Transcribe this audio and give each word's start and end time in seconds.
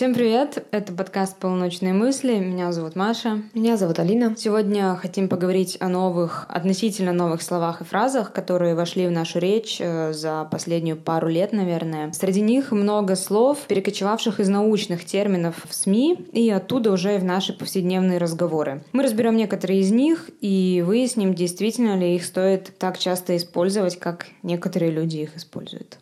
Всем 0.00 0.14
привет! 0.14 0.66
Это 0.70 0.94
подкаст 0.94 1.36
«Полуночные 1.36 1.92
мысли». 1.92 2.38
Меня 2.38 2.72
зовут 2.72 2.96
Маша. 2.96 3.42
Меня 3.52 3.76
зовут 3.76 3.98
Алина. 3.98 4.34
Сегодня 4.34 4.96
хотим 4.96 5.28
поговорить 5.28 5.76
о 5.78 5.88
новых, 5.88 6.46
относительно 6.48 7.12
новых 7.12 7.42
словах 7.42 7.82
и 7.82 7.84
фразах, 7.84 8.32
которые 8.32 8.74
вошли 8.74 9.06
в 9.06 9.10
нашу 9.10 9.40
речь 9.40 9.76
э, 9.78 10.14
за 10.14 10.48
последнюю 10.50 10.96
пару 10.96 11.28
лет, 11.28 11.52
наверное. 11.52 12.12
Среди 12.12 12.40
них 12.40 12.72
много 12.72 13.14
слов, 13.14 13.58
перекочевавших 13.68 14.40
из 14.40 14.48
научных 14.48 15.04
терминов 15.04 15.66
в 15.68 15.74
СМИ 15.74 16.28
и 16.32 16.48
оттуда 16.48 16.92
уже 16.92 17.18
в 17.18 17.24
наши 17.24 17.52
повседневные 17.52 18.16
разговоры. 18.16 18.82
Мы 18.92 19.02
разберем 19.02 19.36
некоторые 19.36 19.80
из 19.80 19.90
них 19.90 20.30
и 20.40 20.82
выясним, 20.86 21.34
действительно 21.34 21.98
ли 21.98 22.16
их 22.16 22.24
стоит 22.24 22.72
так 22.78 22.96
часто 22.96 23.36
использовать, 23.36 23.98
как 23.98 24.28
некоторые 24.42 24.92
люди 24.92 25.18
их 25.18 25.36
используют. 25.36 25.98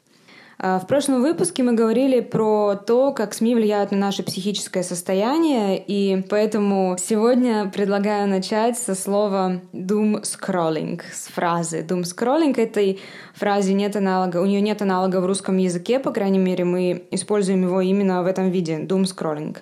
А, 0.61 0.81
в 0.81 0.89
прошлом 0.89 1.23
выпуске 1.23 1.63
мы 1.63 1.75
говорили 1.75 2.19
про 2.19 2.75
то, 2.75 3.13
как 3.13 3.33
СМИ 3.33 3.55
влияют 3.55 3.93
на 3.93 3.97
наше 3.97 4.25
психическое 4.25 4.83
состояние, 4.83 5.81
и 5.87 6.25
поэтому 6.29 6.97
сегодня 6.99 7.71
предлагаю 7.73 8.29
начать 8.29 8.77
со 8.77 8.97
слова 8.97 9.61
doom 9.73 10.23
scrolling, 10.23 11.01
с 11.13 11.29
фразы 11.29 11.83
doom 11.83 12.03
scrolling. 12.03 12.61
Этой 12.61 12.99
фразе 13.35 13.73
нет 13.73 13.95
аналога, 13.95 14.39
у 14.39 14.47
нее 14.47 14.61
нет 14.61 14.83
аналога 14.83 15.21
в 15.21 15.27
русском 15.27 15.59
языке, 15.59 16.01
по 16.01 16.11
крайней 16.11 16.41
мере, 16.41 16.65
мы 16.65 17.05
используем 17.13 17.63
его 17.63 17.81
именно 17.81 18.25
в 18.25 18.27
этом 18.27 18.51
виде, 18.51 18.81
doom 18.81 19.05
scrolling. 19.05 19.57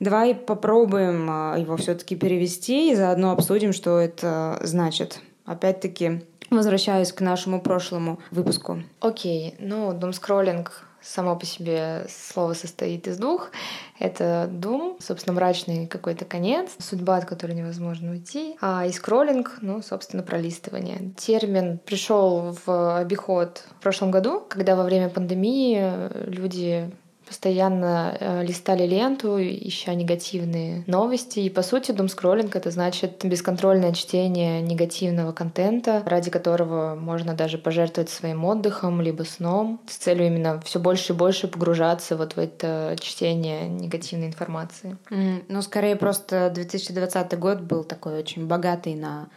Давай 0.00 0.34
попробуем 0.34 1.28
а, 1.30 1.56
его 1.56 1.78
все-таки 1.78 2.14
перевести 2.14 2.90
и 2.90 2.94
заодно 2.94 3.32
обсудим, 3.32 3.72
что 3.72 3.98
это 3.98 4.58
значит. 4.62 5.20
Опять-таки, 5.46 6.22
Возвращаюсь 6.52 7.12
к 7.12 7.22
нашему 7.22 7.62
прошлому 7.62 8.18
выпуску. 8.30 8.82
Окей, 9.00 9.54
ну, 9.58 9.94
думскроллинг 9.94 10.86
само 11.00 11.34
по 11.34 11.46
себе 11.46 12.04
слово 12.10 12.52
состоит 12.52 13.08
из 13.08 13.16
двух. 13.16 13.50
Это 13.98 14.48
дум, 14.50 14.98
собственно, 15.00 15.34
мрачный 15.34 15.86
какой-то 15.86 16.26
конец, 16.26 16.68
судьба, 16.78 17.16
от 17.16 17.24
которой 17.24 17.52
невозможно 17.52 18.10
уйти, 18.10 18.56
а 18.60 18.84
и 18.84 18.92
скроллинг, 18.92 19.58
ну, 19.62 19.80
собственно, 19.80 20.22
пролистывание. 20.22 21.12
Термин 21.16 21.78
пришел 21.78 22.54
в 22.66 22.98
обиход 22.98 23.64
в 23.78 23.82
прошлом 23.82 24.10
году, 24.10 24.44
когда 24.46 24.76
во 24.76 24.84
время 24.84 25.08
пандемии 25.08 26.28
люди 26.28 26.90
постоянно 27.26 28.16
э, 28.18 28.44
листали 28.44 28.86
ленту, 28.86 29.38
ища 29.40 29.94
негативные 29.94 30.84
новости. 30.86 31.40
И, 31.40 31.50
по 31.50 31.62
сути, 31.62 31.92
думскроллинг— 31.92 32.54
это 32.56 32.70
значит 32.70 33.24
бесконтрольное 33.24 33.92
чтение 33.92 34.60
негативного 34.60 35.32
контента, 35.32 36.02
ради 36.06 36.30
которого 36.30 36.94
можно 36.94 37.34
даже 37.34 37.58
пожертвовать 37.58 38.10
своим 38.10 38.44
отдыхом 38.44 39.00
либо 39.00 39.22
сном 39.22 39.80
с 39.88 39.96
целью 39.96 40.26
именно 40.26 40.60
все 40.60 40.78
больше 40.78 41.12
и 41.12 41.16
больше 41.16 41.48
погружаться 41.48 42.16
вот 42.16 42.34
в 42.34 42.38
это 42.38 42.96
чтение 43.00 43.68
негативной 43.68 44.26
информации. 44.26 44.96
Mm, 45.10 45.44
ну, 45.48 45.62
скорее 45.62 45.96
просто 45.96 46.50
2020 46.54 47.38
год 47.38 47.60
был 47.60 47.84
такой 47.84 48.18
очень 48.18 48.46
богатый 48.46 48.94
на 48.94 49.28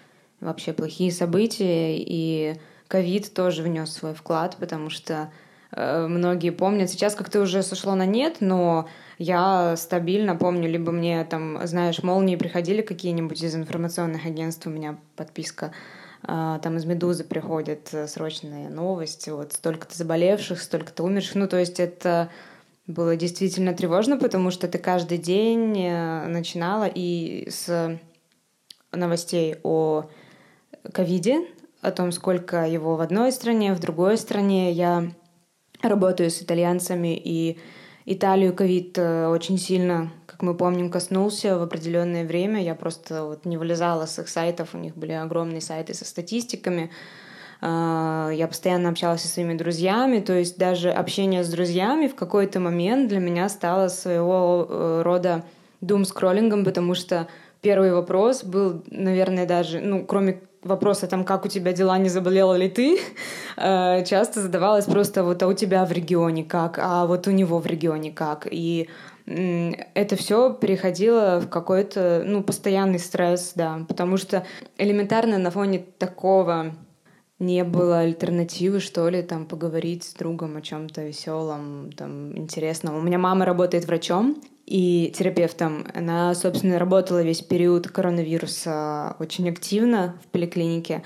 вообще 0.41 0.73
плохие 0.73 1.11
события, 1.11 1.95
и 1.97 2.59
ковид 2.88 3.33
тоже 3.33 3.63
внес 3.63 3.91
свой 3.91 4.13
вклад, 4.13 4.58
потому 4.59 4.89
что 4.89 5.30
многие 5.71 6.52
помнят. 6.52 6.89
Сейчас 6.89 7.16
как-то 7.16 7.41
уже 7.41 7.63
сошло 7.63 7.95
на 7.95 8.05
нет, 8.05 8.38
но 8.39 8.88
я 9.17 9.75
стабильно 9.77 10.35
помню, 10.35 10.69
либо 10.69 10.91
мне 10.91 11.23
там, 11.23 11.66
знаешь, 11.66 12.03
молнии 12.03 12.35
приходили 12.35 12.81
какие-нибудь 12.81 13.41
из 13.41 13.55
информационных 13.55 14.25
агентств, 14.25 14.67
у 14.67 14.69
меня 14.69 14.97
подписка, 15.16 15.72
э, 16.23 16.59
там 16.61 16.77
из 16.77 16.85
«Медузы» 16.85 17.23
приходят 17.23 17.94
э, 17.94 18.07
срочные 18.07 18.69
новости, 18.69 19.30
вот 19.30 19.53
столько-то 19.53 19.97
заболевших, 19.97 20.61
столько-то 20.61 21.03
умерших, 21.03 21.35
ну 21.35 21.47
то 21.47 21.57
есть 21.57 21.79
это 21.79 22.29
было 22.88 23.16
действительно 23.16 23.73
тревожно, 23.73 24.17
потому 24.17 24.52
что 24.52 24.67
ты 24.67 24.77
каждый 24.77 25.17
день 25.17 25.89
начинала 26.27 26.85
и 26.85 27.50
с 27.50 28.00
новостей 28.91 29.55
о 29.63 30.05
ковиде, 30.94 31.47
о 31.81 31.91
том, 31.91 32.11
сколько 32.11 32.68
его 32.68 32.95
в 32.95 33.01
одной 33.01 33.31
стране, 33.31 33.73
в 33.73 33.79
другой 33.79 34.18
стране. 34.19 34.72
Я 34.72 35.09
работаю 35.90 36.29
с 36.29 36.41
итальянцами, 36.41 37.16
и 37.16 37.57
Италию 38.07 38.53
ковид 38.53 38.97
э, 39.00 39.28
очень 39.28 39.57
сильно, 39.57 40.12
как 40.28 40.44
мы 40.44 40.53
помним, 40.53 40.91
коснулся 40.91 41.57
в 41.57 41.63
определенное 41.63 42.23
время. 42.23 42.62
Я 42.62 42.75
просто 42.75 43.23
вот 43.25 43.46
не 43.46 43.57
вылезала 43.57 44.06
с 44.06 44.19
их 44.19 44.29
сайтов, 44.29 44.69
у 44.74 44.78
них 44.78 44.95
были 44.95 45.13
огромные 45.13 45.62
сайты 45.62 45.95
со 45.95 46.06
статистиками. 46.06 46.91
А, 47.62 48.29
я 48.29 48.47
постоянно 48.47 48.90
общалась 48.90 49.22
со 49.22 49.28
своими 49.28 49.56
друзьями, 49.56 50.19
то 50.19 50.34
есть 50.34 50.57
даже 50.57 50.91
общение 50.91 51.44
с 51.44 51.50
друзьями 51.50 52.07
в 52.07 52.13
какой-то 52.13 52.59
момент 52.59 53.09
для 53.09 53.19
меня 53.19 53.50
стало 53.50 53.88
своего 53.88 54.68
э, 54.69 55.01
рода 55.03 55.44
дум-скроллингом, 55.81 56.63
потому 56.63 56.94
что 56.94 57.28
первый 57.62 57.91
вопрос 57.91 58.44
был, 58.44 58.84
наверное, 58.91 59.47
даже, 59.47 59.79
ну, 59.79 60.06
кроме 60.06 60.41
вопроса 60.65 61.07
там, 61.07 61.23
как 61.23 61.45
у 61.45 61.47
тебя 61.47 61.71
дела, 61.73 61.97
не 61.97 62.09
заболела 62.09 62.55
ли 62.55 62.69
ты, 62.69 62.99
э, 63.57 64.03
часто 64.05 64.41
задавалась 64.41 64.85
просто 64.85 65.23
вот, 65.23 65.41
а 65.43 65.47
у 65.47 65.53
тебя 65.53 65.85
в 65.85 65.91
регионе 65.91 66.43
как, 66.43 66.79
а 66.81 67.05
вот 67.05 67.27
у 67.27 67.31
него 67.31 67.59
в 67.59 67.65
регионе 67.65 68.11
как. 68.11 68.47
И 68.49 68.89
это 69.25 70.15
все 70.15 70.53
переходило 70.53 71.39
в 71.39 71.49
какой-то, 71.49 72.21
ну, 72.25 72.43
постоянный 72.43 72.99
стресс, 72.99 73.53
да, 73.55 73.79
потому 73.87 74.17
что 74.17 74.45
элементарно 74.77 75.39
на 75.39 75.49
фоне 75.49 75.83
такого 75.97 76.75
не 77.40 77.63
было 77.63 78.00
альтернативы, 78.00 78.79
что 78.79 79.09
ли, 79.09 79.22
там 79.22 79.46
поговорить 79.46 80.03
с 80.03 80.13
другом 80.13 80.57
о 80.57 80.62
чем-то 80.62 81.03
веселом, 81.03 81.91
там 81.91 82.38
интересном. 82.38 82.96
У 82.96 83.01
меня 83.01 83.18
мама 83.18 83.46
работает 83.46 83.85
врачом, 83.85 84.41
и 84.66 85.13
терапевтом. 85.16 85.85
Она, 85.94 86.34
собственно, 86.34 86.79
работала 86.79 87.22
весь 87.22 87.41
период 87.41 87.88
коронавируса 87.88 89.16
очень 89.19 89.50
активно 89.50 90.18
в 90.24 90.28
поликлинике. 90.28 91.03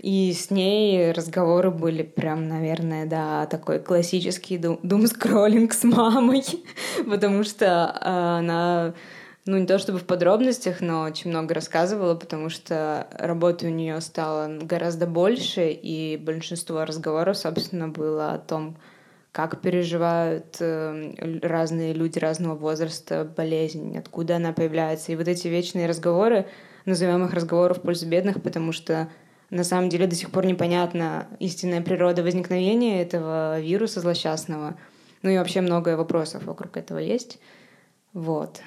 И 0.00 0.32
с 0.32 0.50
ней 0.50 1.10
разговоры 1.10 1.70
были 1.70 2.02
прям, 2.02 2.46
наверное, 2.48 3.04
да, 3.06 3.46
такой 3.46 3.80
классический 3.80 4.56
дум-скроллинг 4.58 5.72
с 5.72 5.82
мамой, 5.82 6.44
потому 7.10 7.42
что 7.42 7.90
а, 8.00 8.38
она, 8.38 8.94
ну, 9.48 9.56
не 9.56 9.64
то 9.64 9.78
чтобы 9.78 9.98
в 9.98 10.04
подробностях, 10.04 10.82
но 10.82 11.04
очень 11.04 11.30
много 11.30 11.54
рассказывала, 11.54 12.14
потому 12.14 12.50
что 12.50 13.06
работы 13.12 13.66
у 13.66 13.70
нее 13.70 13.98
стало 14.02 14.58
гораздо 14.60 15.06
больше, 15.06 15.70
и 15.70 16.18
большинство 16.18 16.84
разговоров, 16.84 17.38
собственно, 17.38 17.88
было 17.88 18.34
о 18.34 18.38
том, 18.38 18.76
как 19.32 19.62
переживают 19.62 20.58
э, 20.60 21.40
разные 21.40 21.94
люди 21.94 22.18
разного 22.18 22.56
возраста 22.56 23.24
болезнь, 23.24 23.96
откуда 23.96 24.36
она 24.36 24.52
появляется. 24.52 25.12
И 25.12 25.16
вот 25.16 25.28
эти 25.28 25.48
вечные 25.48 25.86
разговоры, 25.86 26.46
назовем 26.84 27.24
их 27.24 27.32
разговоры 27.32 27.72
в 27.72 27.80
пользу 27.80 28.06
бедных, 28.06 28.42
потому 28.42 28.72
что 28.72 29.08
на 29.48 29.64
самом 29.64 29.88
деле 29.88 30.06
до 30.06 30.14
сих 30.14 30.30
пор 30.30 30.44
непонятна 30.44 31.26
истинная 31.38 31.80
природа 31.80 32.22
возникновения 32.22 33.00
этого 33.00 33.58
вируса 33.60 34.00
злосчастного. 34.00 34.76
Ну 35.22 35.30
и 35.30 35.38
вообще 35.38 35.62
много 35.62 35.96
вопросов 35.96 36.44
вокруг 36.44 36.76
этого 36.76 36.98
есть. 36.98 37.38
Вот. 38.12 38.60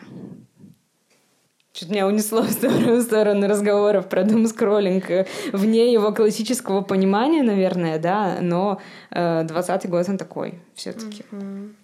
Что-то 1.73 1.93
меня 1.93 2.07
унесло 2.07 2.41
в 2.41 2.51
сторону, 2.51 2.95
в 2.97 3.01
сторону 3.01 3.47
разговоров 3.47 4.09
про 4.09 4.23
думскроллинг 4.23 5.09
э, 5.09 5.27
вне 5.53 5.93
его 5.93 6.11
классического 6.11 6.81
понимания, 6.81 7.43
наверное, 7.43 7.97
да, 7.97 8.39
но 8.41 8.81
э, 9.09 9.43
20-й 9.43 9.87
год 9.87 10.09
он 10.09 10.17
такой 10.17 10.59
все 10.75 10.91
таки 10.91 11.23
mm-hmm. 11.31 11.75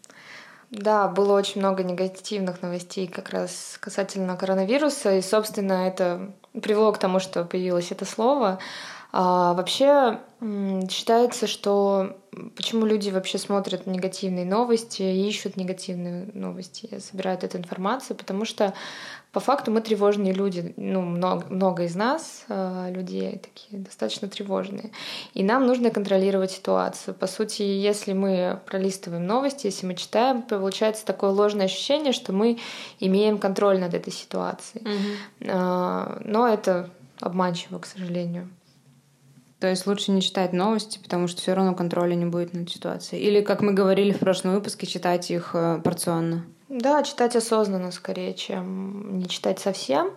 Да, 0.70 1.08
было 1.08 1.38
очень 1.38 1.62
много 1.62 1.84
негативных 1.84 2.62
новостей 2.62 3.08
как 3.08 3.30
раз 3.30 3.78
касательно 3.80 4.36
коронавируса, 4.36 5.16
и, 5.16 5.22
собственно, 5.22 5.88
это 5.88 6.34
привело 6.62 6.92
к 6.92 6.98
тому, 6.98 7.20
что 7.20 7.46
появилось 7.46 7.92
это 7.92 8.04
слово. 8.04 8.60
А, 9.20 9.56
вообще 9.56 10.20
считается, 10.92 11.48
что 11.48 12.18
почему 12.56 12.86
люди 12.86 13.10
вообще 13.10 13.40
смотрят 13.40 13.88
негативные 13.88 14.46
новости, 14.46 15.02
ищут 15.02 15.58
негативные 15.58 16.30
новости, 16.36 17.00
собирают 17.00 17.44
эту 17.44 17.58
информацию, 17.58 18.16
потому 18.16 18.46
что 18.46 18.76
по 19.32 19.40
факту 19.40 19.72
мы 19.72 19.82
тревожные 19.82 20.34
люди, 20.34 20.72
ну, 20.78 21.02
много, 21.02 21.48
много 21.50 21.84
из 21.86 21.96
нас, 21.96 22.46
э, 22.48 22.92
людей 22.92 23.40
такие 23.40 23.82
достаточно 23.82 24.28
тревожные. 24.28 24.92
И 25.34 25.42
нам 25.42 25.66
нужно 25.66 25.90
контролировать 25.90 26.52
ситуацию. 26.52 27.16
По 27.16 27.26
сути, 27.26 27.64
если 27.64 28.14
мы 28.14 28.60
пролистываем 28.68 29.26
новости, 29.26 29.66
если 29.66 29.88
мы 29.88 29.96
читаем, 29.96 30.44
получается 30.44 31.04
такое 31.08 31.32
ложное 31.32 31.66
ощущение, 31.66 32.14
что 32.14 32.34
мы 32.34 32.60
имеем 33.00 33.40
контроль 33.40 33.80
над 33.80 33.96
этой 33.96 34.14
ситуацией. 34.14 34.84
Угу. 34.84 35.50
Э, 35.52 36.22
но 36.24 36.48
это 36.48 36.92
обманчиво, 37.20 37.80
к 37.80 37.88
сожалению. 37.88 38.48
То 39.60 39.68
есть 39.68 39.88
лучше 39.88 40.12
не 40.12 40.22
читать 40.22 40.54
новости, 40.54 41.00
потому 41.02 41.28
что 41.28 41.42
все 41.42 41.54
равно 41.54 41.74
контроля 41.74 42.14
не 42.14 42.26
будет 42.26 42.54
над 42.54 42.70
ситуацией. 42.70 43.24
Или, 43.24 43.42
как 43.42 43.62
мы 43.62 43.74
говорили 43.74 44.12
в 44.12 44.20
прошлом 44.20 44.54
выпуске, 44.54 44.86
читать 44.86 45.32
их 45.32 45.52
э, 45.54 45.82
порционно. 45.84 46.46
Да, 46.70 47.02
читать 47.02 47.36
осознанно 47.36 47.92
скорее, 47.92 48.34
чем 48.36 49.18
не 49.18 49.28
читать 49.28 49.60
совсем. 49.60 50.12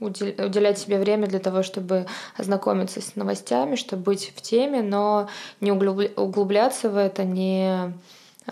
Уделять 0.00 0.78
себе 0.78 0.98
время 0.98 1.26
для 1.26 1.40
того, 1.40 1.62
чтобы 1.62 2.06
ознакомиться 2.36 3.02
с 3.02 3.16
новостями, 3.16 3.74
чтобы 3.74 4.04
быть 4.04 4.32
в 4.34 4.40
теме, 4.40 4.80
но 4.80 5.28
не 5.60 5.72
углубляться 5.72 6.88
в 6.88 6.96
это, 6.96 7.24
не 7.24 7.92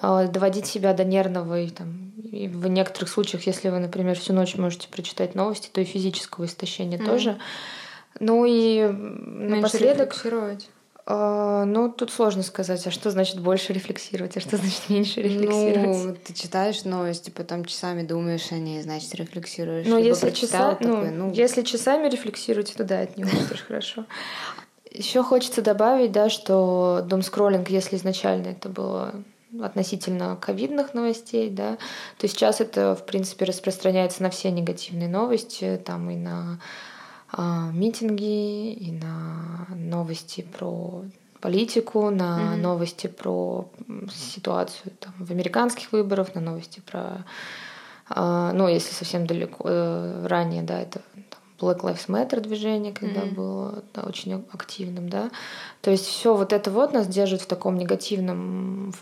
э, 0.03 0.29
доводить 0.29 0.67
себя 0.67 0.93
до 0.93 1.05
нервного 1.05 1.61
и 1.61 1.71
там 1.71 2.07
и 2.37 2.49
в 2.49 2.67
некоторых 2.67 3.09
случаях, 3.09 3.47
если 3.47 3.69
вы, 3.69 3.79
например, 3.79 4.19
всю 4.19 4.33
ночь 4.33 4.57
можете 4.57 4.89
прочитать 4.89 5.35
новости, 5.35 5.71
то 5.73 5.81
и 5.81 5.85
физического 5.85 6.45
истощения 6.45 6.99
mm-hmm. 6.99 7.07
тоже. 7.07 7.39
Ну 8.21 8.45
и 8.45 8.83
Меньше 8.83 9.57
напоследок... 9.57 10.09
Рефлексировать. 10.09 10.69
А, 11.09 11.65
ну, 11.65 11.89
тут 11.89 12.11
сложно 12.11 12.43
сказать, 12.43 12.85
а 12.85 12.91
что 12.91 13.13
значит 13.13 13.39
больше 13.39 13.73
рефлексировать, 13.73 14.37
а 14.37 14.41
что 14.41 14.57
значит 14.57 14.89
меньше 14.89 15.23
рефлексировать. 15.23 16.05
Ну, 16.05 16.17
ты 16.25 16.35
читаешь 16.35 16.85
новости, 16.85 17.31
потом 17.31 17.65
часами 17.65 18.03
думаешь 18.03 18.51
о 18.51 18.57
ней, 18.57 18.83
значит, 18.83 19.15
рефлексируешь. 19.15 19.87
Ну, 19.87 19.99
если, 19.99 20.31
часа... 20.31 20.75
такой, 20.75 21.11
ну, 21.11 21.27
ну... 21.29 21.33
если 21.33 21.63
часами 21.63 22.09
рефлексируете, 22.09 22.75
то 22.75 22.83
да, 22.83 23.03
это 23.03 23.13
не 23.17 23.25
очень 23.25 23.57
хорошо. 23.57 24.05
Еще 24.91 25.23
хочется 25.23 25.63
добавить, 25.63 26.11
да, 26.11 26.29
что 26.29 27.05
дом 27.05 27.23
скроллинг, 27.23 27.71
если 27.71 27.97
изначально 27.97 28.49
это 28.49 28.69
было 28.69 29.15
относительно 29.63 30.37
ковидных 30.37 30.93
новостей, 30.93 31.51
да, 31.51 31.79
то 32.19 32.27
сейчас 32.27 32.61
это, 32.61 32.97
в 32.97 33.07
принципе, 33.07 33.45
распространяется 33.45 34.25
на 34.25 34.31
все 34.31 34.51
негативные 34.51 35.09
новости, 35.09 35.81
там 35.85 36.11
и 36.11 36.17
на 36.17 36.59
митинги, 37.73 38.73
и 38.73 38.93
на 38.93 39.67
новости 39.75 40.47
про 40.57 41.05
политику, 41.41 42.11
на 42.11 42.39
mm-hmm. 42.39 42.57
новости 42.57 43.07
про 43.07 43.69
ситуацию 44.13 44.93
там, 44.99 45.15
в 45.19 45.31
американских 45.31 45.93
выборах, 45.93 46.35
на 46.35 46.41
новости 46.41 46.81
про, 46.81 47.25
а, 48.09 48.53
ну, 48.53 48.69
если 48.69 48.93
совсем 48.93 49.27
далеко, 49.27 49.65
э, 49.69 50.27
ранее, 50.27 50.63
да, 50.63 50.81
это 50.81 51.03
Black 51.59 51.81
Lives 51.81 52.09
Matter 52.09 52.41
движение, 52.41 52.93
когда 52.93 53.21
mm-hmm. 53.21 53.35
было 53.35 53.85
да, 53.95 54.03
очень 54.03 54.45
активным, 54.53 55.09
да. 55.09 55.31
То 55.83 55.91
есть 55.91 56.07
все 56.07 56.35
вот 56.35 56.53
это 56.53 56.71
вот 56.71 56.93
нас 56.93 57.07
держит 57.07 57.43
в 57.43 57.47
таком 57.47 57.79
негативном, 57.79 58.93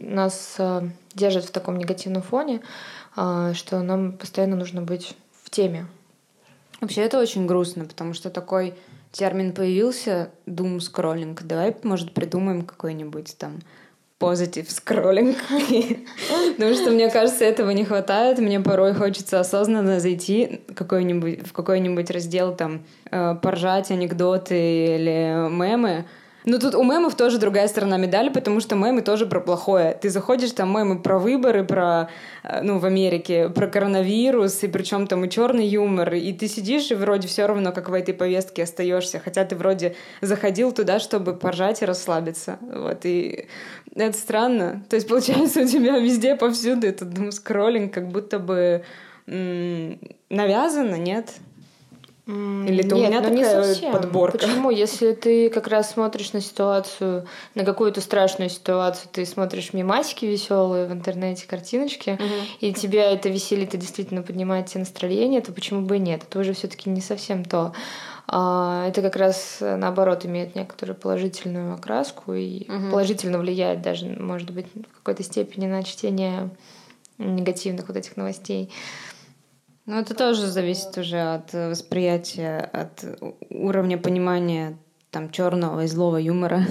нас 0.00 0.56
э, 0.58 0.88
держит 1.14 1.44
в 1.44 1.50
таком 1.50 1.78
негативном 1.78 2.22
фоне, 2.22 2.62
э, 3.16 3.52
что 3.54 3.80
нам 3.82 4.12
постоянно 4.12 4.56
нужно 4.56 4.82
быть 4.82 5.14
в 5.42 5.50
теме. 5.50 5.86
Вообще 6.82 7.02
это 7.02 7.20
очень 7.20 7.46
грустно, 7.46 7.84
потому 7.84 8.12
что 8.12 8.28
такой 8.28 8.74
термин 9.12 9.52
появился, 9.52 10.30
doom 10.46 10.78
scrolling. 10.78 11.38
Давай, 11.44 11.76
может, 11.84 12.12
придумаем 12.12 12.62
какой-нибудь 12.62 13.36
там 13.38 13.60
позитив 14.18 14.70
скроллинг. 14.70 15.36
Потому 16.56 16.74
что, 16.74 16.90
мне 16.90 17.08
кажется, 17.10 17.44
этого 17.44 17.70
не 17.70 17.84
хватает. 17.84 18.38
Мне 18.38 18.60
порой 18.60 18.94
хочется 18.94 19.40
осознанно 19.40 20.00
зайти 20.00 20.60
в 20.68 20.74
какой-нибудь 20.74 22.10
раздел, 22.10 22.54
там, 22.54 22.84
э, 23.10 23.36
поржать 23.40 23.90
анекдоты 23.90 24.54
или 24.96 25.48
мемы, 25.50 26.06
ну, 26.44 26.58
тут 26.58 26.74
у 26.74 26.82
мемов 26.82 27.14
тоже 27.14 27.38
другая 27.38 27.68
сторона 27.68 27.96
медали, 27.96 28.28
потому 28.28 28.60
что 28.60 28.74
мемы 28.74 29.02
тоже 29.02 29.26
про 29.26 29.40
плохое. 29.40 29.96
Ты 30.00 30.10
заходишь, 30.10 30.52
там 30.52 30.76
мемы 30.76 31.00
про 31.00 31.18
выборы, 31.18 31.64
про, 31.64 32.10
э, 32.42 32.62
ну, 32.62 32.78
в 32.78 32.84
Америке, 32.84 33.48
про 33.48 33.68
коронавирус, 33.68 34.62
и 34.64 34.68
причем 34.68 35.06
там 35.06 35.24
и 35.24 35.30
черный 35.30 35.66
юмор, 35.66 36.14
и 36.14 36.32
ты 36.32 36.48
сидишь, 36.48 36.90
и 36.90 36.94
вроде 36.94 37.28
все 37.28 37.46
равно, 37.46 37.72
как 37.72 37.88
в 37.88 37.94
этой 37.94 38.12
повестке 38.12 38.64
остаешься, 38.64 39.20
хотя 39.24 39.44
ты 39.44 39.54
вроде 39.54 39.94
заходил 40.20 40.72
туда, 40.72 40.98
чтобы 40.98 41.34
поржать 41.34 41.82
и 41.82 41.84
расслабиться. 41.84 42.58
Вот, 42.60 43.04
и 43.04 43.46
это 43.94 44.18
странно. 44.18 44.84
То 44.88 44.96
есть, 44.96 45.08
получается, 45.08 45.60
у 45.60 45.66
тебя 45.66 45.98
везде, 45.98 46.34
повсюду 46.34 46.86
этот 46.86 47.16
ну, 47.16 47.30
скроллинг, 47.30 47.92
как 47.94 48.08
будто 48.08 48.38
бы 48.38 48.82
навязано, 49.26 50.96
нет? 50.96 51.30
Или 52.24 52.84
это 52.84 52.94
Нет, 52.94 53.08
у 53.08 53.08
меня 53.08 53.20
ну 53.20 53.28
такая 53.28 53.36
не 53.36 53.44
совсем. 53.44 53.92
подборка? 53.92 54.38
Почему? 54.38 54.70
Если 54.70 55.12
ты 55.12 55.50
как 55.50 55.66
раз 55.66 55.90
смотришь 55.90 56.32
на 56.32 56.40
ситуацию, 56.40 57.26
на 57.56 57.64
какую-то 57.64 58.00
страшную 58.00 58.48
ситуацию, 58.48 59.08
ты 59.12 59.26
смотришь 59.26 59.72
мимасики 59.72 60.24
веселые 60.26 60.86
в 60.86 60.92
интернете, 60.92 61.48
картиночки, 61.48 62.10
угу. 62.10 62.24
и 62.60 62.72
тебя 62.72 63.10
это 63.10 63.28
веселит 63.28 63.74
и 63.74 63.76
действительно 63.76 64.22
поднимает 64.22 64.66
тебе 64.66 64.80
настроение, 64.80 65.40
то 65.40 65.52
почему 65.52 65.82
бы 65.82 65.96
и 65.96 65.98
нет? 65.98 66.22
Это 66.28 66.38
уже 66.38 66.52
все-таки 66.52 66.90
не 66.90 67.00
совсем 67.00 67.44
то. 67.44 67.72
А, 68.28 68.86
это 68.86 69.02
как 69.02 69.16
раз 69.16 69.58
наоборот 69.60 70.24
имеет 70.24 70.54
некоторую 70.54 70.94
положительную 70.94 71.74
окраску 71.74 72.34
и 72.34 72.70
угу. 72.70 72.90
положительно 72.90 73.38
влияет 73.38 73.82
даже, 73.82 74.06
может 74.06 74.52
быть, 74.52 74.66
в 74.74 74.96
какой-то 74.98 75.24
степени 75.24 75.66
на 75.66 75.82
чтение 75.82 76.50
негативных 77.18 77.88
вот 77.88 77.96
этих 77.96 78.16
новостей. 78.16 78.70
Ну, 79.86 79.98
это 79.98 80.14
тоже 80.14 80.46
зависит 80.46 80.96
уже 80.96 81.20
от 81.20 81.52
восприятия, 81.52 82.58
от 82.72 83.04
уровня 83.50 83.98
понимания 83.98 84.78
там 85.10 85.30
черного 85.30 85.84
и 85.84 85.86
злого 85.86 86.16
юмора 86.16 86.64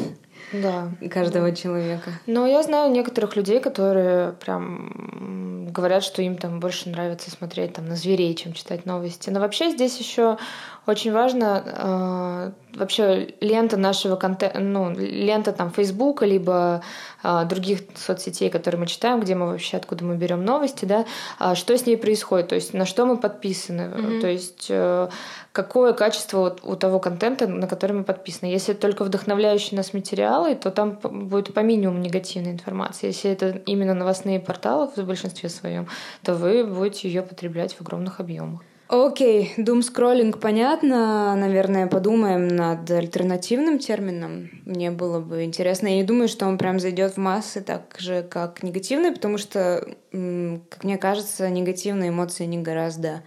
да. 0.54 0.90
каждого 1.12 1.56
человека. 1.56 2.12
Но 2.26 2.48
я 2.48 2.64
знаю 2.64 2.92
некоторых 2.92 3.36
людей, 3.36 3.60
которые 3.60 4.34
прям 4.34 5.72
говорят, 5.72 6.04
что 6.04 6.22
им 6.22 6.38
там 6.38 6.60
больше 6.60 6.90
нравится 6.90 7.32
смотреть 7.32 7.74
там 7.74 7.86
на 7.86 7.96
зверей, 7.96 8.34
чем 8.36 8.54
читать 8.54 8.86
новости. 8.86 9.30
Но 9.30 9.40
вообще 9.40 9.72
здесь 9.72 9.98
еще 10.00 10.38
очень 10.86 11.12
важно 11.12 11.64
э, 11.66 12.52
вообще 12.74 13.34
лента 13.42 13.78
нашего 13.78 14.16
контента, 14.16 14.60
ну, 14.60 14.92
лента 14.92 15.52
там 15.52 15.72
Фейсбука, 15.72 16.26
либо 16.26 16.82
э, 17.24 17.46
других 17.46 17.82
соцсетей, 17.96 18.50
которые 18.50 18.80
мы 18.80 18.88
читаем, 18.88 19.20
где 19.20 19.36
мы 19.36 19.48
вообще, 19.48 19.78
откуда 19.78 20.06
мы 20.06 20.16
берем 20.16 20.44
новости, 20.46 20.86
да, 20.86 21.06
э, 21.40 21.56
что 21.56 21.78
с 21.78 21.86
ней 21.86 21.98
происходит, 21.98 22.50
то 22.50 22.56
есть 22.56 22.74
на 22.74 22.86
что 22.86 23.06
мы 23.06 23.18
подписаны, 23.18 23.82
mm-hmm. 23.82 24.22
то 24.22 24.28
есть 24.28 24.68
э, 24.70 25.10
какое 25.52 25.94
качество 25.94 26.40
вот 26.40 26.62
у 26.64 26.76
того 26.76 27.00
контента, 27.00 27.48
на 27.48 27.68
который 27.68 27.94
мы 27.94 28.04
подписаны. 28.04 28.50
Если 28.50 28.74
это 28.74 28.82
только 28.82 29.04
вдохновляющие 29.04 29.78
нас 29.78 29.94
материалы, 29.94 30.56
то 30.56 30.72
там 30.72 30.98
будет 31.02 31.54
по 31.54 31.60
минимуму 31.60 32.00
негативной 32.00 32.52
информации. 32.52 33.08
Если 33.08 33.32
это 33.32 33.62
именно 33.66 33.94
новостные 33.94 34.40
порталы 34.40 34.90
в 34.96 34.98
большинстве 35.00 35.50
своем, 35.50 35.88
то 36.24 36.36
вы 36.36 36.66
будете 36.66 37.08
ее 37.08 37.22
потреблять 37.22 37.74
в 37.74 37.82
огромных 37.82 38.20
объемах. 38.20 38.62
Окей, 38.94 39.54
doom 39.58 39.84
скроллинг 39.84 40.42
понятно. 40.42 41.34
Наверное, 41.38 41.88
подумаем 41.88 42.50
над 42.50 42.92
альтернативным 42.92 43.80
термином. 43.80 44.50
Мне 44.66 44.92
было 44.92 45.22
бы 45.22 45.46
интересно. 45.46 45.88
Я 45.88 45.96
не 45.96 46.04
думаю, 46.04 46.28
что 46.28 46.46
он 46.46 46.58
прям 46.58 46.78
зайдет 46.78 47.14
в 47.14 47.18
массы 47.18 47.62
так 47.62 47.96
же, 48.00 48.22
как 48.22 48.64
негативный, 48.64 49.14
потому 49.14 49.38
что, 49.38 49.96
как 50.12 50.84
мне 50.84 50.98
кажется, 50.98 51.50
негативные 51.50 52.10
эмоции 52.10 52.44
не 52.44 52.58
гораздо 52.58 53.24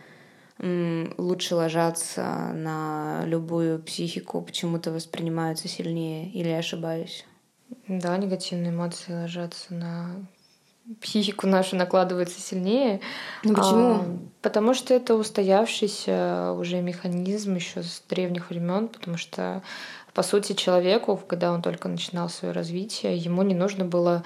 лучше 0.58 1.54
ложатся 1.54 2.52
на 2.52 3.22
любую 3.24 3.82
психику, 3.82 4.42
почему-то 4.42 4.92
воспринимаются 4.92 5.66
сильнее. 5.66 6.30
Или 6.30 6.50
я 6.50 6.58
ошибаюсь? 6.58 7.24
Да, 7.88 8.14
негативные 8.18 8.70
эмоции 8.70 9.14
ложатся 9.14 9.72
на 9.72 10.26
психику 11.00 11.46
нашу 11.46 11.76
накладывается 11.76 12.40
сильнее. 12.40 13.00
Ну 13.42 13.54
почему? 13.54 13.94
А, 13.94 14.04
потому 14.42 14.74
что 14.74 14.92
это 14.92 15.14
устоявшийся 15.14 16.52
уже 16.58 16.80
механизм 16.80 17.54
еще 17.54 17.82
с 17.82 18.02
древних 18.08 18.50
времен, 18.50 18.88
потому 18.88 19.16
что 19.16 19.62
по 20.12 20.22
сути 20.22 20.52
человеку, 20.52 21.16
когда 21.16 21.52
он 21.52 21.62
только 21.62 21.88
начинал 21.88 22.28
свое 22.28 22.52
развитие, 22.52 23.16
ему 23.16 23.42
не 23.42 23.54
нужно 23.54 23.84
было 23.84 24.24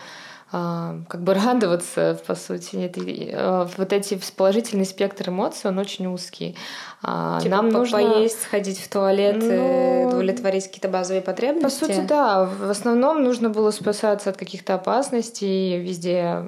как 0.51 1.23
бы 1.23 1.35
радоваться, 1.47 2.19
по 2.27 2.35
сути. 2.35 2.77
Это, 2.77 3.01
а, 3.35 3.69
вот 3.77 3.93
эти 3.93 4.19
положительный 4.37 4.87
спектр 4.87 5.29
эмоций, 5.29 5.71
он 5.71 5.79
очень 5.79 6.07
узкий. 6.07 6.57
А, 7.03 7.39
типа 7.41 7.57
Нам 7.57 7.69
нужно 7.69 7.99
поесть, 7.99 8.43
сходить 8.43 8.81
в 8.81 8.89
туалет, 8.89 9.37
ну, 9.41 10.09
удовлетворить 10.09 10.67
какие-то 10.67 10.89
базовые 10.89 11.23
потребности. 11.23 11.81
По 11.81 11.87
сути, 11.87 12.01
да. 12.07 12.45
В 12.45 12.71
основном 12.71 13.23
нужно 13.23 13.51
было 13.51 13.71
спасаться 13.71 14.31
от 14.31 14.37
каких-то 14.37 14.75
опасностей. 14.75 15.79
Везде 15.79 16.43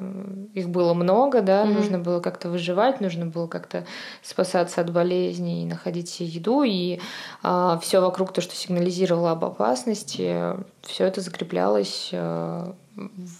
их 0.54 0.70
было 0.70 0.94
много, 0.94 1.42
да. 1.42 1.64
Mm-hmm. 1.64 1.74
Нужно 1.74 1.98
было 1.98 2.20
как-то 2.20 2.48
выживать, 2.48 3.00
нужно 3.00 3.26
было 3.26 3.46
как-то 3.46 3.84
спасаться 4.22 4.80
от 4.80 4.90
болезней, 4.92 5.66
находить 5.66 6.20
еду. 6.20 6.62
И 6.62 7.00
а, 7.42 7.78
все 7.82 8.00
вокруг 8.00 8.32
то, 8.32 8.40
что 8.40 8.56
сигнализировало 8.56 9.32
об 9.32 9.44
опасности, 9.44 10.56
все 10.82 11.04
это 11.04 11.20
закреплялось 11.20 12.12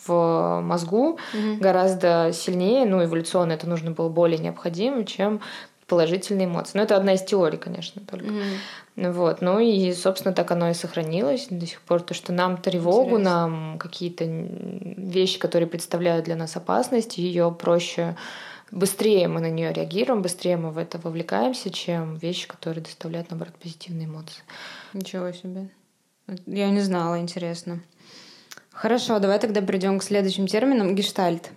в 0.06 0.60
мозгу 0.62 1.18
mm-hmm. 1.34 1.58
гораздо 1.58 2.30
сильнее, 2.32 2.86
ну, 2.86 3.04
эволюционно 3.04 3.52
это 3.52 3.68
нужно 3.68 3.90
было 3.90 4.08
более 4.08 4.38
необходимо, 4.38 5.04
чем 5.04 5.40
положительные 5.86 6.46
эмоции. 6.46 6.78
Но 6.78 6.84
это 6.84 6.96
одна 6.96 7.14
из 7.14 7.22
теорий, 7.22 7.58
конечно, 7.58 8.00
только. 8.08 8.26
Mm-hmm. 8.26 9.12
Вот. 9.12 9.40
Ну 9.40 9.58
и, 9.58 9.92
собственно, 9.92 10.34
так 10.34 10.50
оно 10.50 10.70
и 10.70 10.74
сохранилось 10.74 11.48
до 11.50 11.66
сих 11.66 11.80
пор. 11.82 12.00
То, 12.00 12.14
что 12.14 12.32
нам 12.32 12.58
тревогу, 12.58 13.18
Интересно. 13.18 13.30
нам 13.30 13.78
какие-то 13.78 14.24
вещи, 14.24 15.38
которые 15.38 15.68
представляют 15.68 16.26
для 16.26 16.36
нас 16.36 16.56
опасность, 16.56 17.18
ее 17.18 17.50
проще 17.58 18.16
быстрее 18.70 19.26
мы 19.28 19.40
на 19.40 19.50
нее 19.50 19.72
реагируем, 19.72 20.22
быстрее 20.22 20.56
мы 20.56 20.70
в 20.70 20.78
это 20.78 20.98
вовлекаемся, 20.98 21.70
чем 21.70 22.16
вещи, 22.16 22.46
которые 22.46 22.82
доставляют, 22.84 23.30
наоборот, 23.30 23.54
позитивные 23.60 24.06
эмоции. 24.06 24.42
Ничего 24.92 25.32
себе. 25.32 25.68
Я 26.46 26.70
не 26.70 26.80
знала, 26.80 27.18
интересно. 27.18 27.80
Хорошо, 28.80 29.18
давай 29.18 29.38
тогда 29.38 29.60
перейдем 29.60 29.98
к 29.98 30.02
следующим 30.02 30.46
терминам. 30.46 30.94
Гештальт. 30.94 31.50